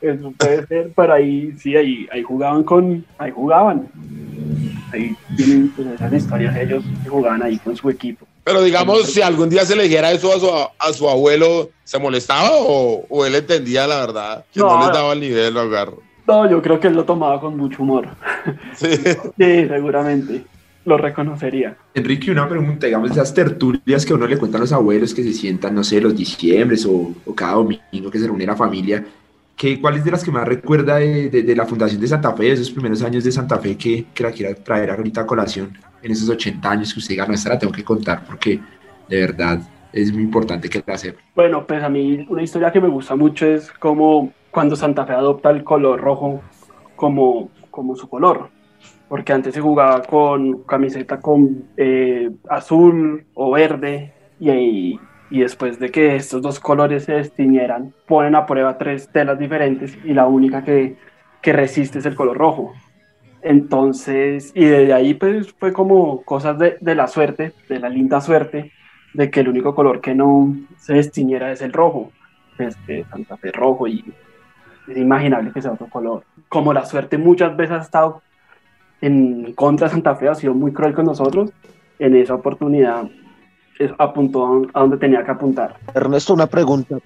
[0.00, 3.86] eso puede ser, pero ahí sí, ahí, ahí jugaban con, ahí jugaban.
[4.92, 8.26] Ahí tienen pues, esas historias ellos que jugaban ahí con su equipo.
[8.42, 12.00] Pero digamos, si algún día se le dijera eso a su, a su abuelo, ¿se
[12.00, 14.44] molestaba o, o él entendía la verdad?
[14.52, 15.90] Que no, No, les daba el nivel hogar.
[16.26, 18.08] No, yo creo que él lo tomaba con mucho humor.
[18.74, 18.88] Sí.
[19.38, 20.44] Sí, seguramente.
[20.84, 21.76] Lo reconocería.
[21.94, 25.32] Enrique, una pregunta, digamos, esas tertulias que a uno le cuentan los abuelos que se
[25.32, 29.04] sientan, no sé, los diciembres o, o cada domingo que se reúne la familia,
[29.56, 32.32] ¿qué, ¿cuál es de las que más recuerda de, de- de la fundación de Santa
[32.32, 35.26] Fe, de esos primeros años de Santa Fe que, que la quiera traer ahorita a
[35.26, 38.58] colación en esos 80 años que usted diga, no, esta la tengo que contar porque
[39.08, 39.60] de verdad
[39.92, 41.20] es muy importante que la sepa?
[41.36, 45.12] Bueno, pues a mí una historia que me gusta mucho es como cuando Santa Fe
[45.12, 46.42] adopta el color rojo
[46.96, 48.48] como, como su color.
[49.12, 55.78] Porque antes se jugaba con camiseta con eh, azul o verde y, y, y después
[55.78, 60.26] de que estos dos colores se destiñeran, ponen a prueba tres telas diferentes y la
[60.26, 60.96] única que,
[61.42, 62.72] que resiste es el color rojo.
[63.42, 68.18] Entonces, y desde ahí pues fue como cosas de, de la suerte, de la linda
[68.22, 68.72] suerte,
[69.12, 72.12] de que el único color que no se destiñera es el rojo,
[72.56, 74.02] que Santa Fe rojo y
[74.88, 76.24] es imaginable que sea otro color.
[76.48, 78.22] Como la suerte muchas veces ha estado
[79.02, 81.50] en contra de Santa Fe, ha sido muy cruel con nosotros,
[81.98, 83.04] en esa oportunidad
[83.98, 85.74] apuntó a un- a donde tenía que apuntar.
[85.94, 86.98] Ernesto, una pregunta.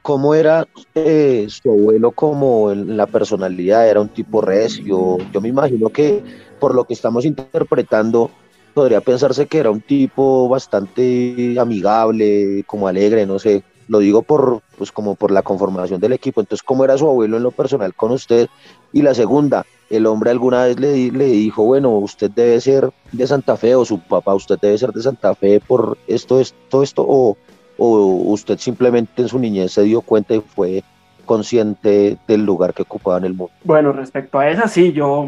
[0.00, 3.88] ¿Cómo era eh, su abuelo como en la personalidad?
[3.88, 5.18] ¿Era un tipo recio?
[5.32, 6.24] Yo me imagino que
[6.58, 8.30] por lo que estamos interpretando,
[8.74, 13.62] podría pensarse que era un tipo bastante amigable, como alegre, no sé.
[13.88, 16.40] Lo digo por, pues como por la conformación del equipo.
[16.40, 18.48] Entonces, ¿cómo era su abuelo en lo personal con usted?
[18.92, 22.90] Y la segunda, el hombre alguna vez le, di- le dijo, bueno, usted debe ser
[23.12, 26.82] de Santa Fe o su papá, usted debe ser de Santa Fe por esto, esto,
[26.82, 27.36] esto, o,
[27.78, 27.88] o
[28.32, 30.82] usted simplemente en su niñez se dio cuenta y fue
[31.24, 33.52] consciente del lugar que ocupaba en el mundo.
[33.64, 35.26] Bueno, respecto a esa, sí, yo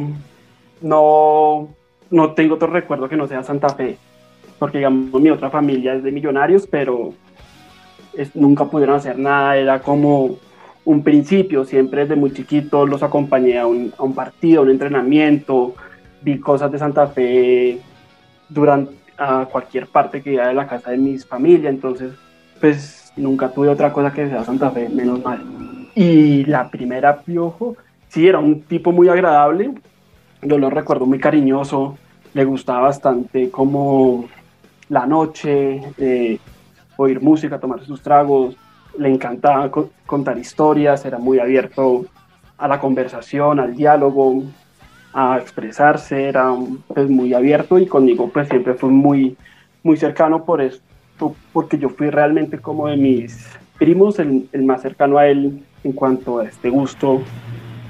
[0.82, 1.68] no,
[2.10, 3.96] no tengo otro recuerdo que no sea Santa Fe,
[4.58, 7.12] porque digamos mi otra familia es de millonarios, pero
[8.34, 10.36] nunca pudieron hacer nada, era como
[10.84, 15.74] un principio, siempre desde muy chiquito los acompañé a un, partido, a un entrenamiento,
[16.22, 17.78] vi cosas de Santa Fe
[18.48, 22.12] durante a cualquier parte que iba de la casa de mis familias, entonces
[22.60, 25.40] pues nunca tuve otra cosa que sea Santa Fe, menos mal.
[25.94, 27.76] Y la primera Piojo,
[28.08, 29.72] sí, era un tipo muy agradable,
[30.42, 31.96] yo lo recuerdo muy cariñoso,
[32.34, 34.28] le gustaba bastante como
[34.88, 36.38] la noche, eh,
[36.96, 38.56] oír música, tomar sus tragos,
[38.98, 42.06] le encantaba co- contar historias, era muy abierto
[42.58, 44.44] a la conversación, al diálogo,
[45.12, 46.52] a expresarse, era
[46.88, 49.36] pues, muy abierto y conmigo pues siempre fue muy,
[49.82, 54.82] muy cercano por esto, porque yo fui realmente como de mis primos el, el más
[54.82, 57.22] cercano a él en cuanto a este gusto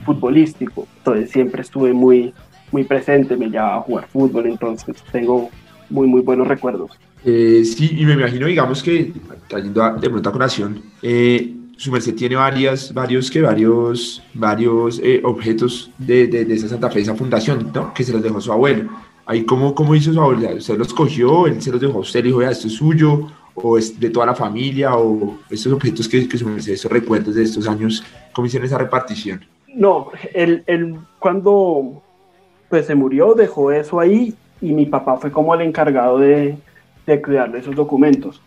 [0.04, 0.86] futbolístico.
[0.98, 2.34] Entonces siempre estuve muy,
[2.72, 5.48] muy presente, me llevaba a jugar fútbol, entonces tengo
[5.88, 6.98] muy, muy buenos recuerdos.
[7.24, 9.12] Eh, sí, y me imagino, digamos que,
[9.48, 15.20] trayendo de pronto a colación, eh, su merced tiene varias, varios, que varios, varios eh,
[15.24, 17.94] objetos de, de, esa Santa Fe, esa fundación, ¿no?
[17.94, 18.90] Que se los dejó su abuelo.
[19.26, 20.54] Ahí, ¿cómo, cómo hizo su abuelo?
[20.56, 21.46] ¿Usted los cogió?
[21.46, 22.20] ¿Él se los dejó usted?
[22.20, 23.26] ¿Le dijo, "Vea, esto es suyo?
[23.54, 24.94] ¿O es de toda la familia?
[24.96, 28.78] ¿O estos objetos que, que su merced, esos recuerdos de estos años, cómo hicieron esa
[28.78, 29.44] repartición?
[29.74, 32.02] No, él, él cuando
[32.68, 36.56] pues se murió dejó eso ahí y mi papá fue como el encargado de,
[37.06, 38.40] de cuidar de esos documentos.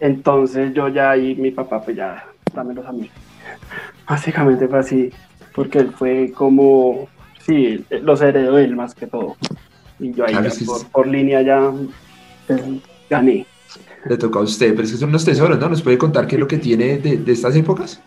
[0.00, 3.10] Entonces yo ya ahí, mi papá pues ya, dámelos a mí.
[4.08, 5.10] Básicamente fue así,
[5.54, 7.08] porque él fue como,
[7.44, 9.36] sí, los heredó él más que todo.
[9.98, 11.70] Y yo ahí Claro, ya sí, por, línea ya
[12.46, 12.62] pues,
[13.08, 13.46] gané.
[14.06, 15.68] Le tocó a usted, pero es que son unos tesoros, ¿no?
[15.68, 18.02] ¿Nos puede contar qué es lo que tiene de, de estas épocas?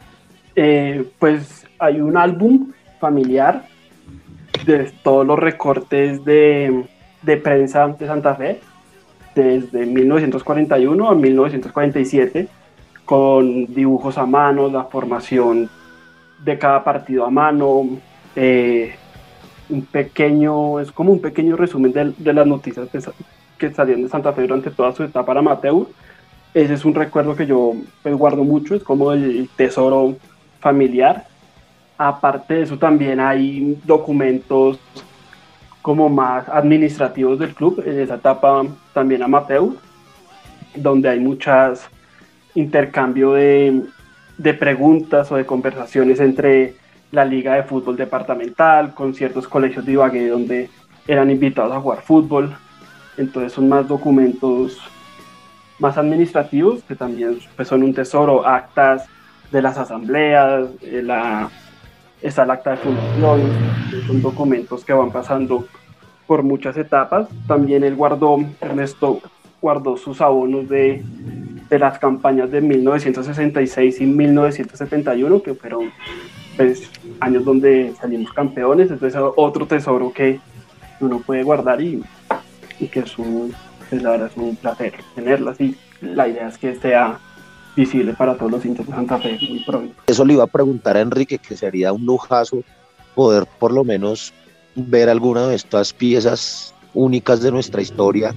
[0.56, 3.67] Eh, pues hay un álbum familiar
[4.65, 6.86] de todos los recortes de,
[7.21, 8.60] de prensa de Santa Fe
[9.36, 12.48] desde 1941 a 1947
[13.06, 15.69] con dibujos a mano, la formación
[16.43, 17.88] de cada partido a mano,
[18.36, 18.96] eh,
[19.69, 23.00] un pequeño, es como un pequeño resumen de, de las noticias que,
[23.58, 25.88] que salían de Santa Fe durante toda su etapa amateur.
[26.54, 30.15] Ese es un recuerdo que yo pues, guardo mucho, es como el tesoro
[30.60, 31.26] familiar.
[31.98, 34.80] Aparte de eso también hay documentos
[35.84, 39.69] como más administrativos del club, en esa etapa también amateur,
[40.76, 41.88] donde hay muchas
[42.56, 43.84] intercambio de,
[44.38, 46.76] de preguntas o de conversaciones entre
[47.12, 50.69] la liga de fútbol departamental con ciertos colegios de Ibagué donde
[51.06, 52.56] eran invitados a jugar fútbol.
[53.17, 54.80] Entonces son más documentos
[55.80, 59.06] más administrativos que también pues, son un tesoro, actas
[59.52, 61.50] de las asambleas, la,
[62.23, 63.41] está el acta de fundación,
[64.07, 65.67] son documentos que van pasando
[66.25, 67.27] por muchas etapas.
[67.47, 69.21] También él guardó, Ernesto,
[69.62, 71.03] guardó sus abonos de,
[71.69, 75.91] de las campañas de 1966 y 1971, que fueron
[76.55, 80.39] pues, años donde salimos campeones, entonces otro tesoro que
[80.99, 82.03] uno puede guardar y,
[82.79, 83.53] y que es un,
[83.89, 87.19] pues, la verdad es un placer tenerlas y la idea es que sea
[87.75, 89.95] visible para todos los hinchas de Santa Fe muy pronto.
[90.07, 92.63] Eso le iba a preguntar a Enrique, que sería un lujazo
[93.15, 94.33] poder por lo menos
[94.75, 98.33] ver alguna de estas piezas únicas de nuestra historia.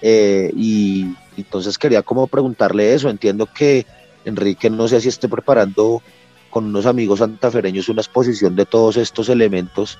[0.00, 3.08] Eh, y entonces quería como preguntarle eso.
[3.08, 3.86] Entiendo que
[4.24, 6.02] Enrique no sé si esté preparando
[6.50, 9.98] con unos amigos santafereños una exposición de todos estos elementos.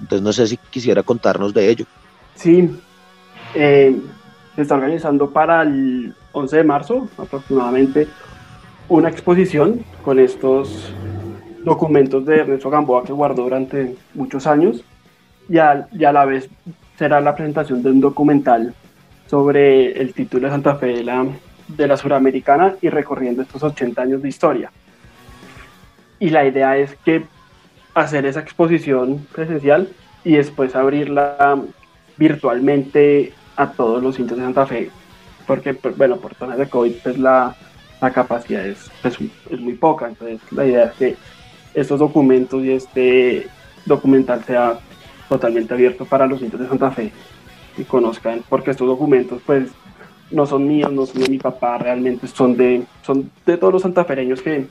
[0.00, 1.86] Entonces no sé si quisiera contarnos de ello.
[2.36, 2.70] Sí,
[3.54, 4.00] eh,
[4.58, 8.08] se está organizando para el 11 de marzo aproximadamente
[8.88, 10.92] una exposición con estos
[11.62, 14.82] documentos de Ernesto Gamboa que guardó durante muchos años
[15.48, 16.50] y a, y a la vez
[16.98, 18.74] será la presentación de un documental
[19.28, 21.24] sobre el título de Santa Fe de la,
[21.68, 24.72] de la Suramericana y recorriendo estos 80 años de historia.
[26.18, 27.22] Y la idea es que
[27.94, 29.88] hacer esa exposición presencial
[30.24, 31.62] y después abrirla
[32.16, 34.88] virtualmente a todos los hinchas de Santa Fe,
[35.46, 37.56] porque, pues, bueno, por zonas de COVID, pues la,
[38.00, 39.18] la capacidad es, pues,
[39.50, 40.06] es muy poca.
[40.06, 41.16] Entonces, la idea es que
[41.74, 43.48] estos documentos y este
[43.84, 44.78] documental sea
[45.28, 47.12] totalmente abierto para los hinchas de Santa Fe
[47.76, 49.70] y conozcan, porque estos documentos, pues,
[50.30, 53.82] no son míos, no son de mi papá, realmente son de, son de todos los
[53.82, 54.66] santafereños que,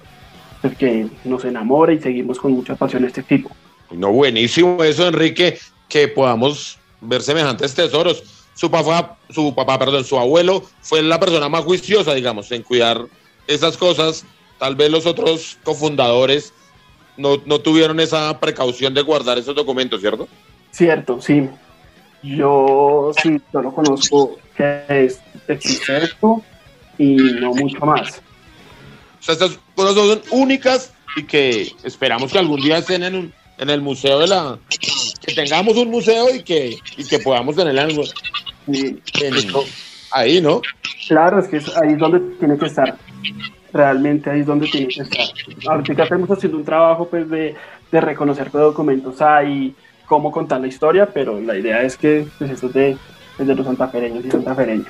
[0.61, 3.49] pues, que nos enamora y seguimos con mucha pasión este tipo.
[3.91, 5.57] No, buenísimo eso, Enrique,
[5.89, 8.36] que podamos ver semejantes tesoros.
[8.57, 13.05] Su papá, su papá, perdón, su abuelo fue la persona más juiciosa, digamos, en cuidar
[13.45, 14.25] esas cosas.
[14.57, 16.51] Tal vez los otros cofundadores
[17.17, 20.27] no, no tuvieron esa precaución de guardar esos documentos, ¿cierto?
[20.71, 21.47] Cierto, sí.
[22.23, 26.41] Yo sí, solo conozco que es, existe esto
[26.97, 28.17] y no mucho más.
[29.19, 33.33] O sea, estas cosas son únicas y que esperamos que algún día estén en, un-
[33.59, 34.57] en el museo de la...
[35.21, 37.99] Que tengamos un museo y que, y que podamos tenerla en,
[38.71, 39.33] Sí, en-
[40.11, 40.61] ahí, ¿no?
[41.07, 42.95] claro, es que es ahí es donde tiene que estar.
[43.73, 45.25] Realmente ahí es donde tiene que estar.
[45.67, 47.55] Ahorita estamos haciendo un trabajo pues, de,
[47.91, 49.75] de reconocer qué documentos hay,
[50.05, 52.97] cómo contar la historia, pero la idea es que pues, esto es de,
[53.39, 54.87] es de los santafereños y santafereñas.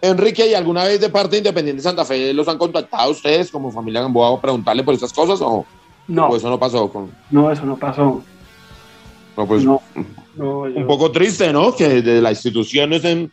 [0.00, 3.72] Enrique, ¿y alguna vez de parte de Independiente Santa Fe los han contactado ustedes como
[3.72, 5.66] familia Gamboa a preguntarle por estas cosas o,
[6.06, 6.88] No, o eso no pasó?
[6.88, 8.22] Con, no, eso no pasó.
[9.36, 9.82] no, pues No,
[10.38, 11.74] no, un poco triste, ¿no?
[11.74, 13.30] Que desde la institución no estén,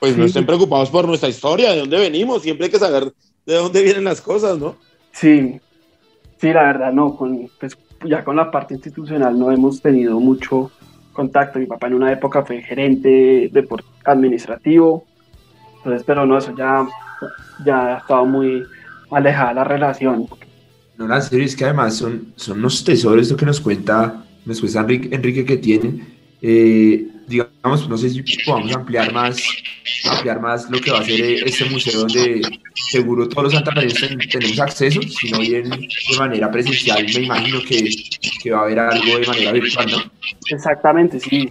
[0.00, 2.42] pues no estén preocupados por nuestra historia, de dónde venimos.
[2.42, 3.12] Siempre hay que saber
[3.46, 4.76] de dónde vienen las cosas, ¿no?
[5.12, 5.60] Sí,
[6.40, 10.70] sí, la verdad, no, con, pues, ya con la parte institucional no hemos tenido mucho
[11.12, 11.58] contacto.
[11.58, 15.04] Mi papá en una época fue gerente de por- administrativo,
[15.76, 16.86] entonces, pero no, eso ya,
[17.64, 18.62] ya ha estado muy
[19.10, 20.26] alejada la relación.
[20.96, 24.80] No, la serio es que además son, son unos tesoros esto que nos cuenta, cuenta
[24.80, 26.12] Enrique, Enrique que tienen.
[26.44, 29.40] Eh, digamos, no sé si podamos ampliar más,
[30.10, 32.42] ampliar más lo que va a ser eh, este museo donde
[32.74, 37.60] seguro todos los santafereños ten- tenemos acceso, si no bien de manera presencial, me imagino
[37.62, 37.88] que,
[38.42, 39.98] que va a haber algo de manera virtual, ¿no?
[40.50, 41.48] Exactamente, sí.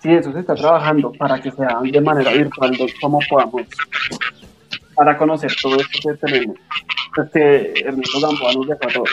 [0.00, 3.62] Sí, eso se está trabajando para que sea de manera virtual, de cómo podamos,
[4.94, 6.56] para conocer todo esto que tenemos.
[7.20, 9.10] Este Ernesto Gamboa nos dejó a todos.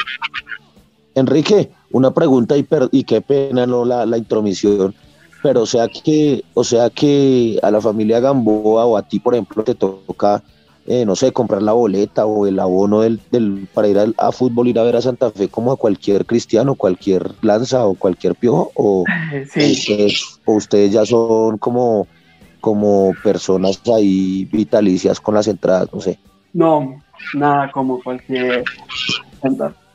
[1.16, 4.94] Enrique, una pregunta y, per- y qué pena no la, la intromisión,
[5.42, 9.34] pero o sea que, o sea que a la familia Gamboa o a ti, por
[9.34, 10.44] ejemplo, te toca,
[10.86, 14.68] eh, no sé, comprar la boleta o el abono del, del- para ir a, fútbol,
[14.68, 18.72] ir a ver a Santa Fe como a cualquier cristiano, cualquier lanza o cualquier piojo,
[18.76, 19.06] o,
[19.54, 22.08] Sí, ustedes, o ustedes ya son como,
[22.60, 26.20] como personas ahí vitalicias con las entradas, no sé.
[26.52, 27.02] No,
[27.36, 28.64] nada como cualquier.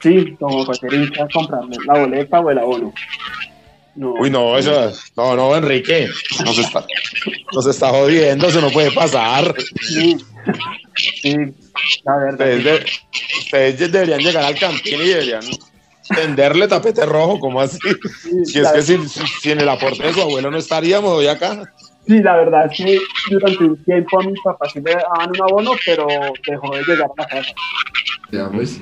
[0.00, 2.92] Sí, como cualquier hincha comprarle la boleta o el abono.
[3.96, 6.08] No, Uy, no, eso, no, no, Enrique,
[6.44, 6.86] nos está,
[7.52, 9.54] nos está jodiendo, eso no puede pasar.
[9.80, 10.16] Sí,
[11.22, 11.36] sí,
[12.04, 12.32] la verdad.
[12.32, 12.86] Ustedes, de-
[13.40, 15.42] ustedes deberían llegar al campín y deberían
[16.14, 17.78] tenderle tapete rojo, como así?
[18.22, 21.10] sí, Si es que si, si- si en el aporte de su abuelo no estaríamos
[21.12, 21.62] hoy acá.
[22.06, 22.98] sí, la verdad es que
[23.30, 26.06] durante un tiempo a mi papá sí le daban un abono, pero
[26.46, 27.50] dejó de llegar a la casa.
[28.32, 28.80] Ya, pues.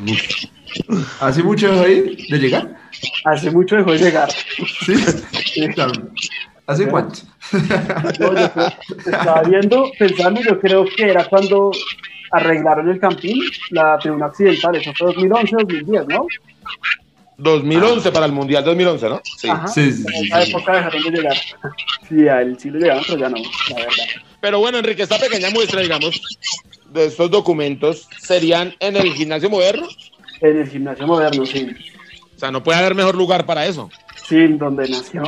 [1.21, 2.77] ¿Hace mucho de ahí de llegar?
[3.25, 4.29] Hace mucho dejó de llegar.
[4.85, 4.95] Sí.
[6.67, 7.21] ¿Hace cuánto?
[8.21, 11.71] No, yo creo- estaba viendo, pensando, yo creo que era cuando
[12.31, 13.41] arreglaron el campín,
[13.71, 16.27] la tribuna accidental, eso fue 2011, 2010, ¿no?
[17.39, 19.21] 2011 para el Mundial 2011, ¿no?
[19.25, 19.49] Sí.
[19.49, 19.67] Ajá.
[19.69, 20.51] Sí, sí, En sí, esa sí.
[20.51, 21.37] época dejaron de llegar.
[22.09, 23.93] Sí, a él sí lo llegaron, pero ya no, la verdad.
[24.41, 26.21] Pero bueno, Enrique, esta pequeña muestra, digamos,
[26.91, 29.87] de estos documentos serían en el gimnasio moderno.
[30.41, 31.69] En el gimnasio moderno, sí.
[32.35, 33.91] O sea, no puede haber mejor lugar para eso.
[34.29, 35.23] Sí, donde nació.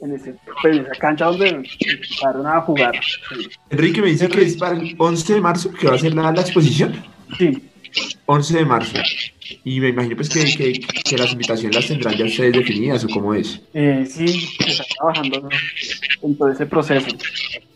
[0.00, 2.94] En, ese, pues, en esa cancha donde empezaron a jugar.
[3.02, 3.48] Sí.
[3.70, 6.32] Enrique me dice que es para el 11 de marzo que va a ser la,
[6.32, 7.04] la exposición.
[7.38, 7.62] sí.
[8.26, 8.98] 11 de marzo.
[9.64, 13.08] Y me imagino pues que, que, que las invitaciones las tendrán ya ustedes definidas o
[13.08, 13.60] cómo es.
[13.74, 15.48] Eh, sí, se está trabajando
[16.22, 17.08] en todo ese proceso.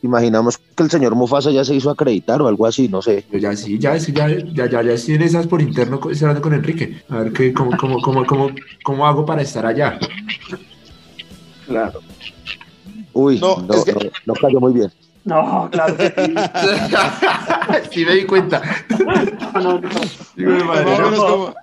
[0.05, 3.25] Imaginamos que el señor Mufasa ya se hizo acreditar o algo así, no sé.
[3.33, 6.53] Yo ya sí, ya, ya, ya, ya, ya estoy en esas por interno hablando con
[6.53, 7.03] Enrique.
[7.09, 8.51] A ver qué, cómo, cómo, cómo, cómo,
[8.85, 9.99] cómo hago para estar allá.
[11.67, 12.01] Claro.
[13.15, 14.93] Uy, No, no, es que- no, no cayó muy bien.
[15.25, 16.35] No, claro que sí.
[17.93, 18.61] sí me di cuenta.
[19.55, 19.89] No, no, no.
[20.37, 21.27] Digo, Más o menos no.
[21.27, 21.55] como,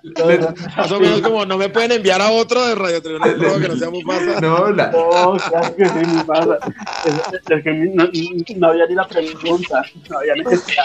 [0.77, 3.67] más o menos como no me pueden enviar a otro de Radio Tribuna Roja que
[3.67, 4.33] no sea muy fácil.
[4.41, 6.57] No, la- No, claro que sí, me pasa.
[7.05, 7.13] Es,
[7.49, 8.09] es que no,
[8.57, 10.83] no había ni la pregunta, no había necesidad.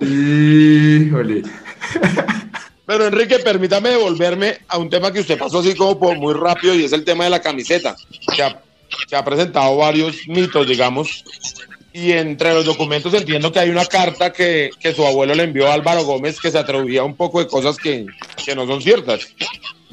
[0.00, 1.42] Híjole.
[2.86, 6.74] Pero Enrique, permítame devolverme a un tema que usted pasó así como por muy rápido
[6.74, 7.96] y es el tema de la camiseta,
[8.36, 8.60] que ha,
[9.08, 11.24] que ha presentado varios mitos, digamos.
[11.92, 15.68] Y entre los documentos entiendo que hay una carta que, que su abuelo le envió
[15.68, 18.06] a Álvaro Gómez que se atribuía un poco de cosas que,
[18.44, 19.32] que no son ciertas.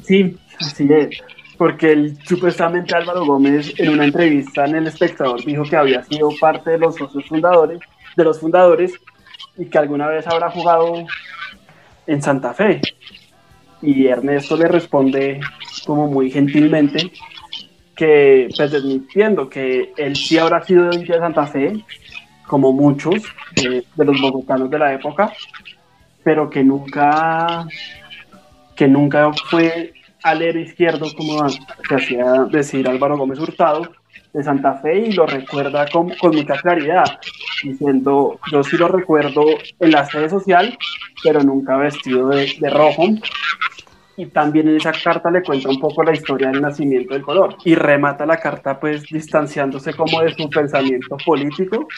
[0.02, 1.20] Sí, así es.
[1.56, 6.30] Porque él, supuestamente Álvaro Gómez en una entrevista en El Espectador dijo que había sido
[6.40, 7.78] parte de los socios fundadores,
[8.16, 8.92] de los fundadores,
[9.56, 11.06] y que alguna vez habrá jugado
[12.08, 12.80] en Santa Fe.
[13.80, 15.40] Y Ernesto le responde
[15.86, 17.12] como muy gentilmente
[18.02, 21.84] que, pues desmintiendo que él sí habrá sido de de Santa Fe,
[22.48, 23.14] como muchos
[23.54, 25.32] eh, de los bogotanos de la época,
[26.24, 27.64] pero que nunca
[28.74, 29.92] que nunca fue
[30.24, 33.92] alero izquierdo, como se hacía decir Álvaro Gómez Hurtado,
[34.32, 37.20] de Santa Fe, y lo recuerda con, con mucha claridad,
[37.62, 39.44] diciendo, yo sí lo recuerdo
[39.78, 40.76] en la sede social,
[41.22, 43.04] pero nunca vestido de, de rojo.
[44.16, 47.56] Y también en esa carta le cuenta un poco la historia del nacimiento del color.
[47.64, 51.88] Y remata la carta pues distanciándose como de su pensamiento político.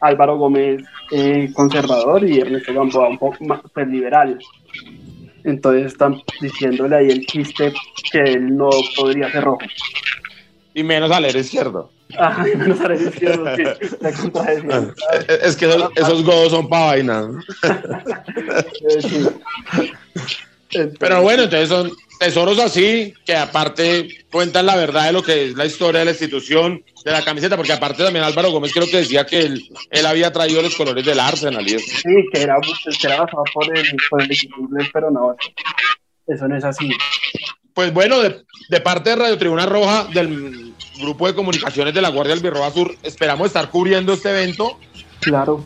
[0.00, 4.38] Álvaro Gómez eh, conservador y Ernesto Gamboa un poco más pues, liberal.
[5.42, 7.72] Entonces están diciéndole ahí el chiste
[8.10, 9.60] que él no podría ser rojo.
[10.74, 11.90] Y menos al leer izquierdo.
[12.18, 13.62] Ajá, y menos a la izquierda, sí,
[14.00, 14.94] la contradicción.
[15.42, 17.28] Es que esos, esos godos son para vaina.
[18.86, 19.28] Eh, sí.
[20.74, 25.46] Entonces, Pero bueno, entonces son tesoros así que aparte cuentan la verdad de lo que
[25.46, 28.86] es la historia de la institución, de la camiseta, porque aparte también Álvaro Gómez creo
[28.86, 31.86] que decía que él, él había traído los colores del Arsenal y eso.
[31.86, 35.36] Sí, que era, que era basado por el, por el equipo inglés, pero no,
[36.26, 36.90] eso no es así.
[37.74, 42.08] Pues bueno, de, de parte de Radio Tribuna Roja, del grupo de comunicaciones de la
[42.08, 44.78] Guardia Albirroja Sur, esperamos estar cubriendo este evento.
[45.20, 45.64] Claro.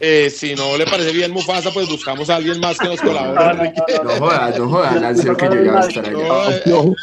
[0.00, 3.08] Eh, si no le parece bien Mufasa, pues buscamos a alguien más que nos No,
[3.08, 3.72] colabore.
[3.88, 6.62] no, no, No jodas, no jodas, que yo ya voy a estar allá.
[6.66, 6.94] No,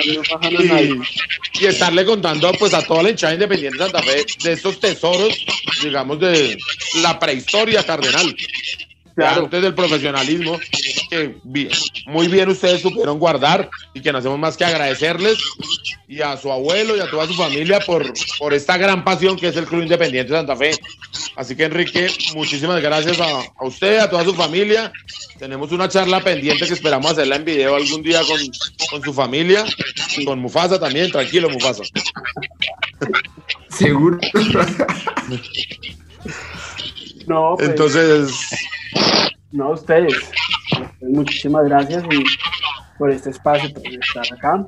[0.00, 0.90] eh,
[1.58, 4.78] y, y estarle contando pues a toda la hinchada independiente de Santa Fe de estos
[4.80, 5.44] tesoros,
[5.82, 6.56] digamos, de
[7.02, 8.34] la prehistoria cardenal.
[9.20, 9.44] Claro.
[9.44, 10.58] Antes del profesionalismo,
[11.10, 11.36] que
[12.06, 15.36] muy bien ustedes supieron guardar y que no hacemos más que agradecerles
[16.08, 19.48] y a su abuelo y a toda su familia por, por esta gran pasión que
[19.48, 20.70] es el Club Independiente de Santa Fe.
[21.36, 24.90] Así que Enrique, muchísimas gracias a, a usted, a toda su familia.
[25.38, 28.40] Tenemos una charla pendiente que esperamos hacerla en video algún día con,
[28.90, 29.66] con su familia,
[30.24, 31.82] con Mufasa también, tranquilo Mufasa.
[33.68, 34.18] Seguro.
[37.30, 38.50] No, pues, Entonces,
[39.52, 40.16] no a ustedes.
[41.00, 42.24] Muchísimas gracias y
[42.98, 44.66] por este espacio, por estar acá.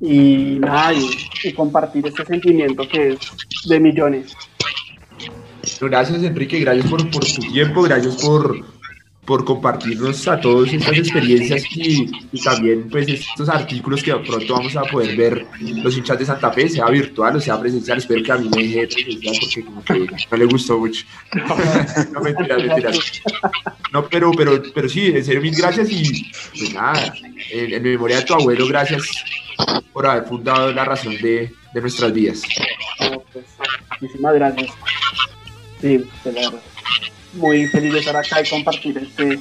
[0.00, 1.10] Y nada, y,
[1.44, 3.18] y compartir este sentimiento que es
[3.68, 4.32] de millones.
[5.82, 8.56] Gracias, Enrique, gracias por, por tu tiempo, gracias por,
[9.30, 14.74] por compartirnos a todos estas experiencias y, y también pues estos artículos que pronto vamos
[14.74, 17.98] a poder ver los hinchas de Santa Fe, sea virtual o sea presencial.
[17.98, 21.06] Espero que a mí me deje presencial porque como que no le gustó mucho.
[22.12, 22.20] no.
[23.92, 26.28] No, pero, pero, pero sí, en serio, mil gracias y
[26.58, 27.14] pues nada,
[27.52, 29.06] en, en memoria de tu abuelo, gracias
[29.92, 32.42] por haber fundado la razón de, de nuestras vidas.
[34.00, 34.72] Muchísimas gracias.
[35.80, 36.60] Sí, de verdad.
[37.34, 39.38] Muy feliz de estar acá y compartir este,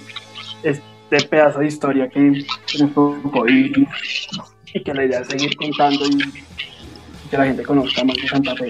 [0.63, 2.45] este pedazo de historia que,
[2.79, 3.87] nos tocó vivir
[4.73, 8.55] y que la idea es seguir contando y que la gente conozca más de Santa
[8.55, 8.67] Fe.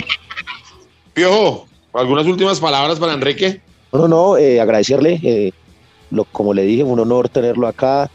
[1.14, 3.62] Piojo, algunas últimas palabras para Enrique.
[3.92, 5.52] No, no, no, eh, agradecerle, eh,
[6.12, 8.10] lo, como le dije, un honor tenerlo acá,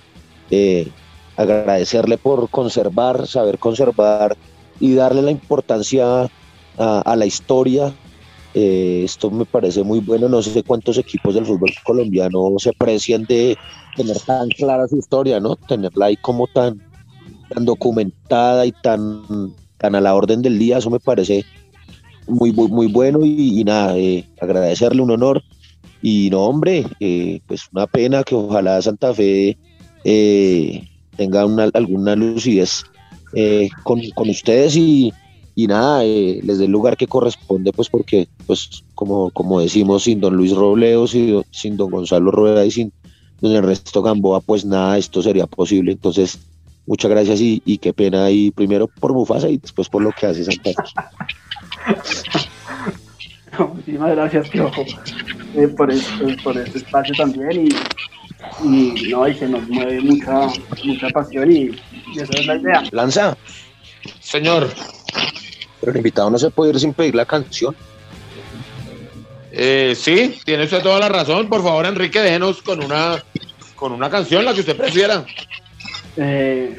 [0.50, 0.88] eh,
[1.36, 4.36] agradecerle por conservar, saber conservar
[4.80, 6.30] y darle la importancia
[6.78, 7.92] a, la historia.
[8.54, 10.28] Eh, esto me parece muy bueno.
[10.28, 13.56] No sé cuántos equipos del fútbol colombiano se aprecian de
[13.96, 15.56] tener tan clara su historia, ¿no?
[15.56, 16.80] Tenerla ahí como tan,
[17.52, 20.78] tan documentada y tan, tan a la orden del día.
[20.78, 21.44] Eso me parece
[22.28, 25.42] muy, muy, bueno y, nada, eh, agradecerle un honor.
[26.00, 29.58] Y no, hombre, eh, pues una pena que ojalá Santa Fe
[31.16, 32.84] tenga una, alguna lucidez
[33.82, 35.12] con, con ustedes y,
[35.56, 40.02] y nada, eh, les dé el lugar que corresponde, pues porque, pues como, como decimos,
[40.02, 42.92] sin don Luis Robledo, sin, sin don Gonzalo Rueda y sin
[43.40, 45.92] don Ernesto Gamboa, pues nada, esto sería posible.
[45.92, 46.40] Entonces,
[46.86, 50.44] muchas gracias y, qué pena y primero por Mufasa y después por lo que hace
[50.44, 50.70] Santa
[53.74, 54.84] Muchísimas gracias, Piojo,
[55.54, 57.68] eh, por, este, por este espacio también y,
[58.66, 60.48] y, no, y se nos mueve mucha,
[60.84, 61.70] mucha pasión y,
[62.12, 62.82] y esa es la idea.
[62.90, 63.36] Lanza.
[64.18, 64.68] Señor.
[65.84, 67.76] Pero el invitado no se puede ir sin pedir la canción.
[69.52, 71.46] Eh, sí, tiene usted toda la razón.
[71.50, 73.22] Por favor, Enrique, déjenos con una,
[73.76, 75.26] con una canción, la que usted prefiera.
[76.16, 76.74] Eh,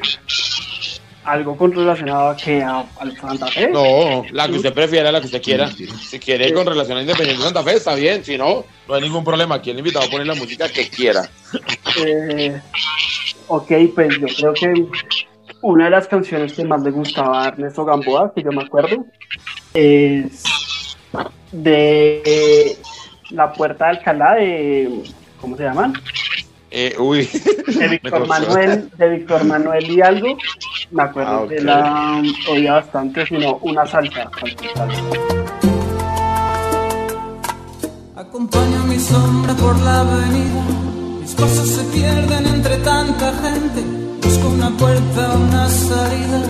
[1.22, 3.68] algo con relacionado a que a, al Santa Fe.
[3.68, 5.70] No, la que usted prefiera, la que usted quiera.
[5.70, 8.24] Si quiere con relación a Independiente Santa Fe, está bien.
[8.24, 9.54] Si no, no hay ningún problema.
[9.54, 11.30] Aquí el invitado pone la música que quiera.
[12.04, 12.60] Eh,
[13.46, 14.86] ok, pues yo creo que
[15.66, 19.04] una de las canciones que más le gustaba a Ernesto Gamboa, que yo me acuerdo,
[19.74, 20.44] es
[21.50, 22.76] de
[23.30, 25.02] La Puerta de Alcalá de.
[25.40, 25.92] ¿Cómo se llaman?
[26.70, 27.28] Eh, uy.
[27.66, 30.38] De Víctor Manuel, de Víctor Manuel y algo.
[30.92, 34.30] Me acuerdo que ah, la oía bastante, sino una salsa.
[38.14, 40.62] Acompaño mi sombra por la avenida,
[41.20, 44.05] mis pasos se pierden entre tanta gente
[44.56, 46.40] una puerta, una salida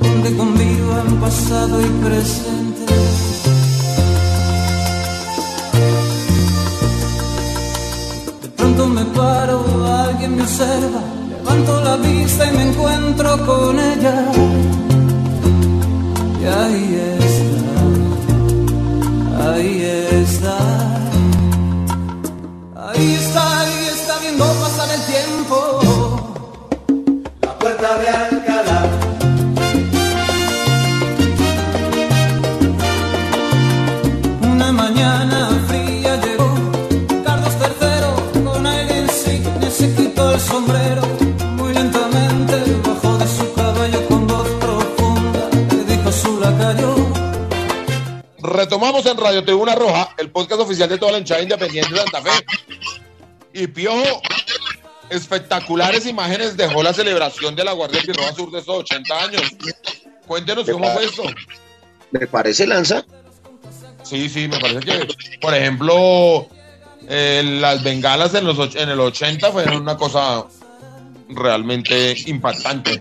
[0.00, 2.92] donde convivan pasado y presente.
[8.42, 9.64] De pronto me paro,
[10.08, 14.16] alguien me observa, levanto la vista y me encuentro con ella.
[16.40, 17.80] Y ahí está,
[19.50, 19.82] ahí
[20.22, 20.56] está.
[22.88, 23.35] Ahí está,
[27.86, 28.90] puerta de Alcalá.
[34.42, 36.54] Una mañana fría llegó
[37.24, 41.02] Carlos III con aire insigne se quitó el sombrero.
[41.56, 46.94] Muy lentamente bajó de su caballo con voz profunda le dijo a su lacayo.
[48.38, 52.22] Retomamos en Radio Tribuna Roja, el podcast oficial de toda la hinchada independiente de Santa
[52.22, 52.46] Fe.
[53.52, 54.20] Y Piojo
[55.10, 59.42] espectaculares imágenes dejó la celebración de la Guardia Roja Sur de esos 80 años.
[60.26, 61.22] Cuéntenos cómo fue esto.
[62.10, 63.04] ¿Me parece, Lanza?
[64.02, 65.08] Sí, sí, me parece que,
[65.40, 66.46] por ejemplo,
[67.08, 70.44] eh, las bengalas en, los, en el 80 fueron una cosa
[71.28, 73.00] realmente impactante.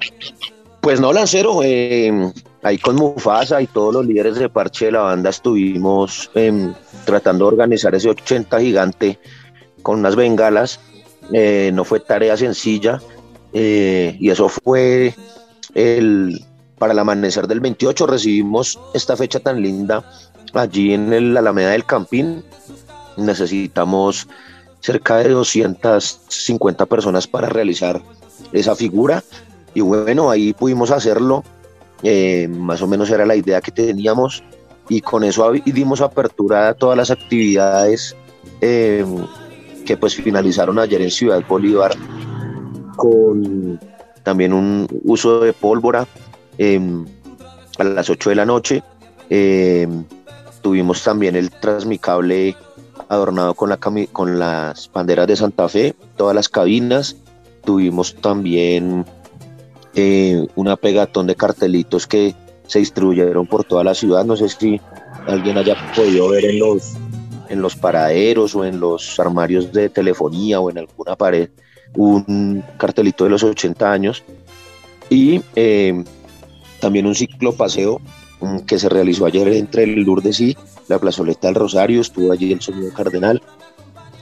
[0.82, 2.32] Pues no, Lancero, eh,
[2.64, 6.74] ahí con Mufasa y todos los líderes de parche de la banda estuvimos em,
[7.06, 9.20] tratando de organizar ese 80 gigante
[9.82, 10.80] con unas bengalas
[11.34, 13.02] eh, no fue tarea sencilla
[13.54, 15.16] eh, y eso fue
[15.74, 16.44] el,
[16.78, 20.04] para el amanecer del 28 recibimos esta fecha tan linda
[20.54, 22.44] allí en el Alameda del Campín.
[23.18, 24.28] Necesitamos
[24.82, 28.02] cerca de 250 personas para realizar
[28.52, 29.24] esa figura
[29.74, 31.44] y bueno, ahí pudimos hacerlo.
[32.04, 34.44] Eh, más o menos era la idea que teníamos
[34.90, 38.16] y con eso dimos apertura a todas las actividades
[39.86, 41.96] que pues finalizaron ayer en Ciudad Bolívar
[42.96, 43.80] con
[44.24, 46.08] también un uso de pólvora
[46.58, 47.06] em,
[47.78, 48.84] a las 8 de la noche.
[49.30, 50.04] Em,
[50.62, 52.56] tuvimos también el transmicable
[53.08, 57.16] adornado con, la con las banderas de Santa Fe, todas las cabinas.
[57.64, 59.06] Tuvimos también
[59.94, 62.36] eh, una pegatón de cartelitos que
[62.68, 64.26] se distribuyeron por toda la ciudad.
[64.26, 64.82] No sé si
[65.28, 66.94] alguien haya podido ver en los
[67.50, 71.50] en los paraderos o en los armarios de telefonía o en alguna pared
[71.96, 74.24] un cartelito de los 80 años
[75.10, 76.04] y eh,
[76.80, 78.02] también un ciclo paseo
[78.42, 82.52] mm, que se realizó ayer entre el Lourdes y la plazoleta del Rosario, estuvo allí
[82.52, 83.42] el sonido cardenal,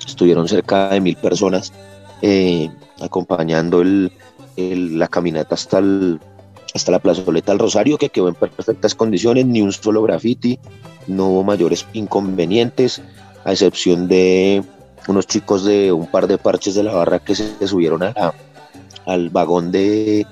[0.05, 1.73] estuvieron cerca de mil personas
[2.21, 2.69] eh,
[3.01, 4.11] acompañando el,
[4.55, 6.19] la caminata hasta, el,
[6.73, 10.59] hasta la plazoleta del Rosario que quedó en perfectas condiciones, ni un solo graffiti,
[11.07, 13.01] no hubo mayores inconvenientes,
[13.45, 14.63] a excepción de
[15.07, 18.33] unos chicos de un par de parches de la barra que se subieron a la,
[19.05, 20.25] al vagón de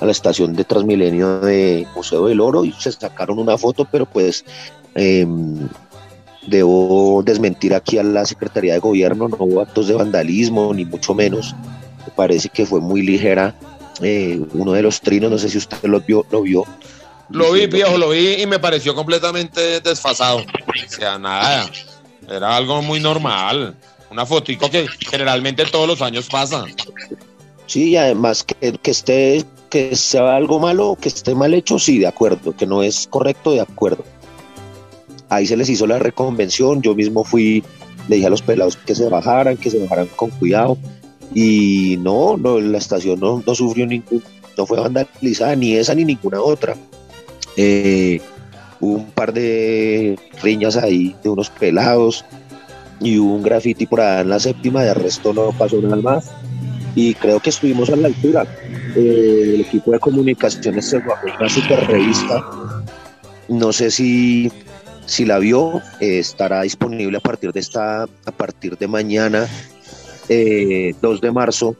[0.00, 4.06] a la estación de Transmilenio de Museo del Oro y se sacaron una foto, pero
[4.06, 4.44] pues
[4.94, 5.68] em,
[6.46, 11.14] debo desmentir aquí a la Secretaría de Gobierno, no hubo actos de vandalismo, ni mucho
[11.14, 11.54] menos.
[12.04, 13.54] Me parece que fue muy ligera
[14.02, 16.26] eh, uno de los trinos, no sé si usted lo vio.
[16.30, 16.64] Lo, vio,
[17.30, 20.38] lo vi, viejo, lo vi y me pareció completamente desfasado.
[20.38, 21.70] O sea, nada,
[22.28, 23.74] era algo muy normal.
[24.10, 26.64] Una fotico que generalmente todos los años pasa.
[27.66, 31.98] Sí, y además que, que esté, que sea algo malo, que esté mal hecho, sí,
[31.98, 34.04] de acuerdo, que no es correcto, de acuerdo.
[35.30, 37.64] Ahí se les hizo la reconvención, yo mismo fui,
[38.08, 40.76] le dije a los pelados que se bajaran, que se bajaran con cuidado,
[41.32, 44.22] y no, no la estación no, no sufrió ningún,
[44.56, 46.76] no fue vandalizada, ni esa ni ninguna otra.
[47.56, 48.20] Eh,
[48.80, 52.24] hubo un par de riñas ahí de unos pelados
[53.00, 56.30] y hubo un graffiti por allá en la séptima, de resto no pasó nada más
[56.94, 58.46] y creo que estuvimos a la altura.
[58.96, 62.44] Eh, el equipo de comunicaciones se bajó una super revista.
[63.48, 64.50] No sé si,
[65.06, 69.48] si la vio, eh, estará disponible a partir de esta, a partir de mañana,
[70.28, 71.76] eh, 2 de marzo,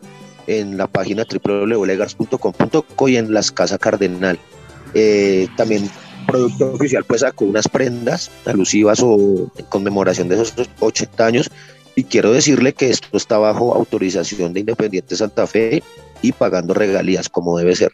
[0.46, 4.38] en la página www.legars.com.co y en las Casa Cardenal.
[4.94, 5.90] Eh, también
[6.26, 11.50] producto oficial pues sacó unas prendas alusivas o en conmemoración de esos 80 años
[11.96, 15.82] y quiero decirle que esto está bajo autorización de Independiente Santa Fe
[16.22, 17.92] y pagando regalías como debe ser.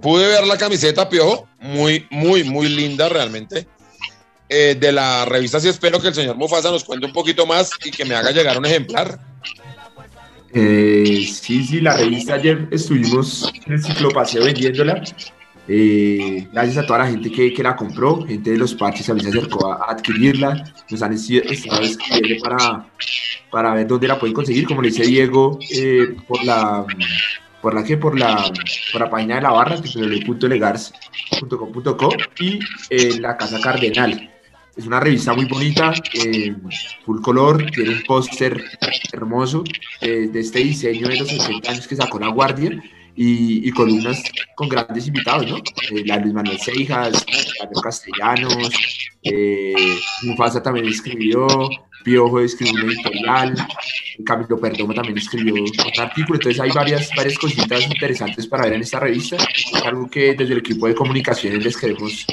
[0.00, 3.66] Pude ver la camiseta, Piojo, muy, muy, muy linda realmente.
[4.48, 7.70] Eh, de la revista, sí espero que el señor Mufasa nos cuente un poquito más
[7.84, 9.18] y que me haga llegar un ejemplar.
[10.54, 15.02] Eh, sí, sí, la revista ayer estuvimos en el ciclopaseo vendiéndola.
[15.70, 19.30] Eh, gracias a toda la gente que, que, la compró, gente de los parches también
[19.30, 22.86] se acercó a, adquirirla, nos han estado escribiendo para,
[23.50, 26.86] para ver dónde la pueden conseguir, como le dice Diego, eh, por la
[27.60, 28.50] por la que por la,
[28.92, 34.37] por la página de la barra, que es www.legars.com.co y eh, la Casa Cardenal.
[34.78, 36.54] Es una revista muy bonita, eh,
[37.04, 38.62] full color, tiene un póster
[39.12, 39.64] hermoso
[40.00, 42.80] eh, de este diseño de los 80 años que sacó La Guardia
[43.16, 44.22] y, columnas
[44.54, 45.56] con grandes invitados, ¿no?
[45.56, 47.26] Eh, la Luis Manuel Seijas,
[47.58, 48.70] Carlos Castellanos,
[49.24, 49.74] eh,
[50.22, 51.48] Mufasa también escribió,
[52.04, 53.56] Piojo escribió un editorial,
[54.24, 58.82] Camilo Perdomo también escribió un artículo, entonces hay varias, varias cositas interesantes para ver en
[58.82, 62.24] esta revista, es algo que desde el equipo de comunicaciones les queremos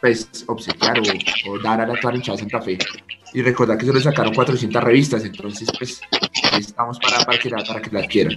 [0.00, 2.78] pues, obsequiar o, o, dar a la toda hinchada de Santa Fe.
[3.32, 6.00] Y recordar que solo sacaron 400 revistas, entonces pues
[6.58, 8.36] estamos para, para, que, la, para que la adquieran.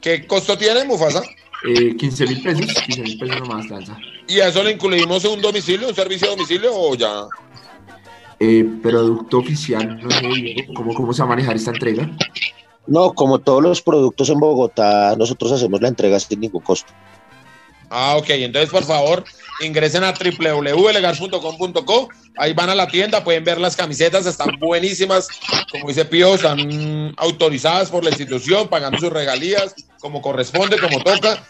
[0.00, 1.22] ¿Qué costo tiene Mufasa?
[1.64, 3.96] Eh, 15 mil pesos, 15 mil pesos nomás, danza.
[4.26, 7.26] ¿Y a eso le incluimos un domicilio, un servicio de domicilio o ya?
[8.40, 12.10] Eh, producto oficial, no sé, ¿cómo, ¿cómo se va a manejar esta entrega?
[12.86, 16.92] No, como todos los productos en Bogotá, nosotros hacemos la entrega sin ningún costo.
[17.94, 18.30] Ah, ok.
[18.30, 19.22] Entonces, por favor,
[19.60, 22.08] ingresen a www.legars.com.co.
[22.38, 25.28] Ahí van a la tienda, pueden ver las camisetas, están buenísimas.
[25.70, 31.44] Como dice Pío, están autorizadas por la institución, pagando sus regalías como corresponde, como toca.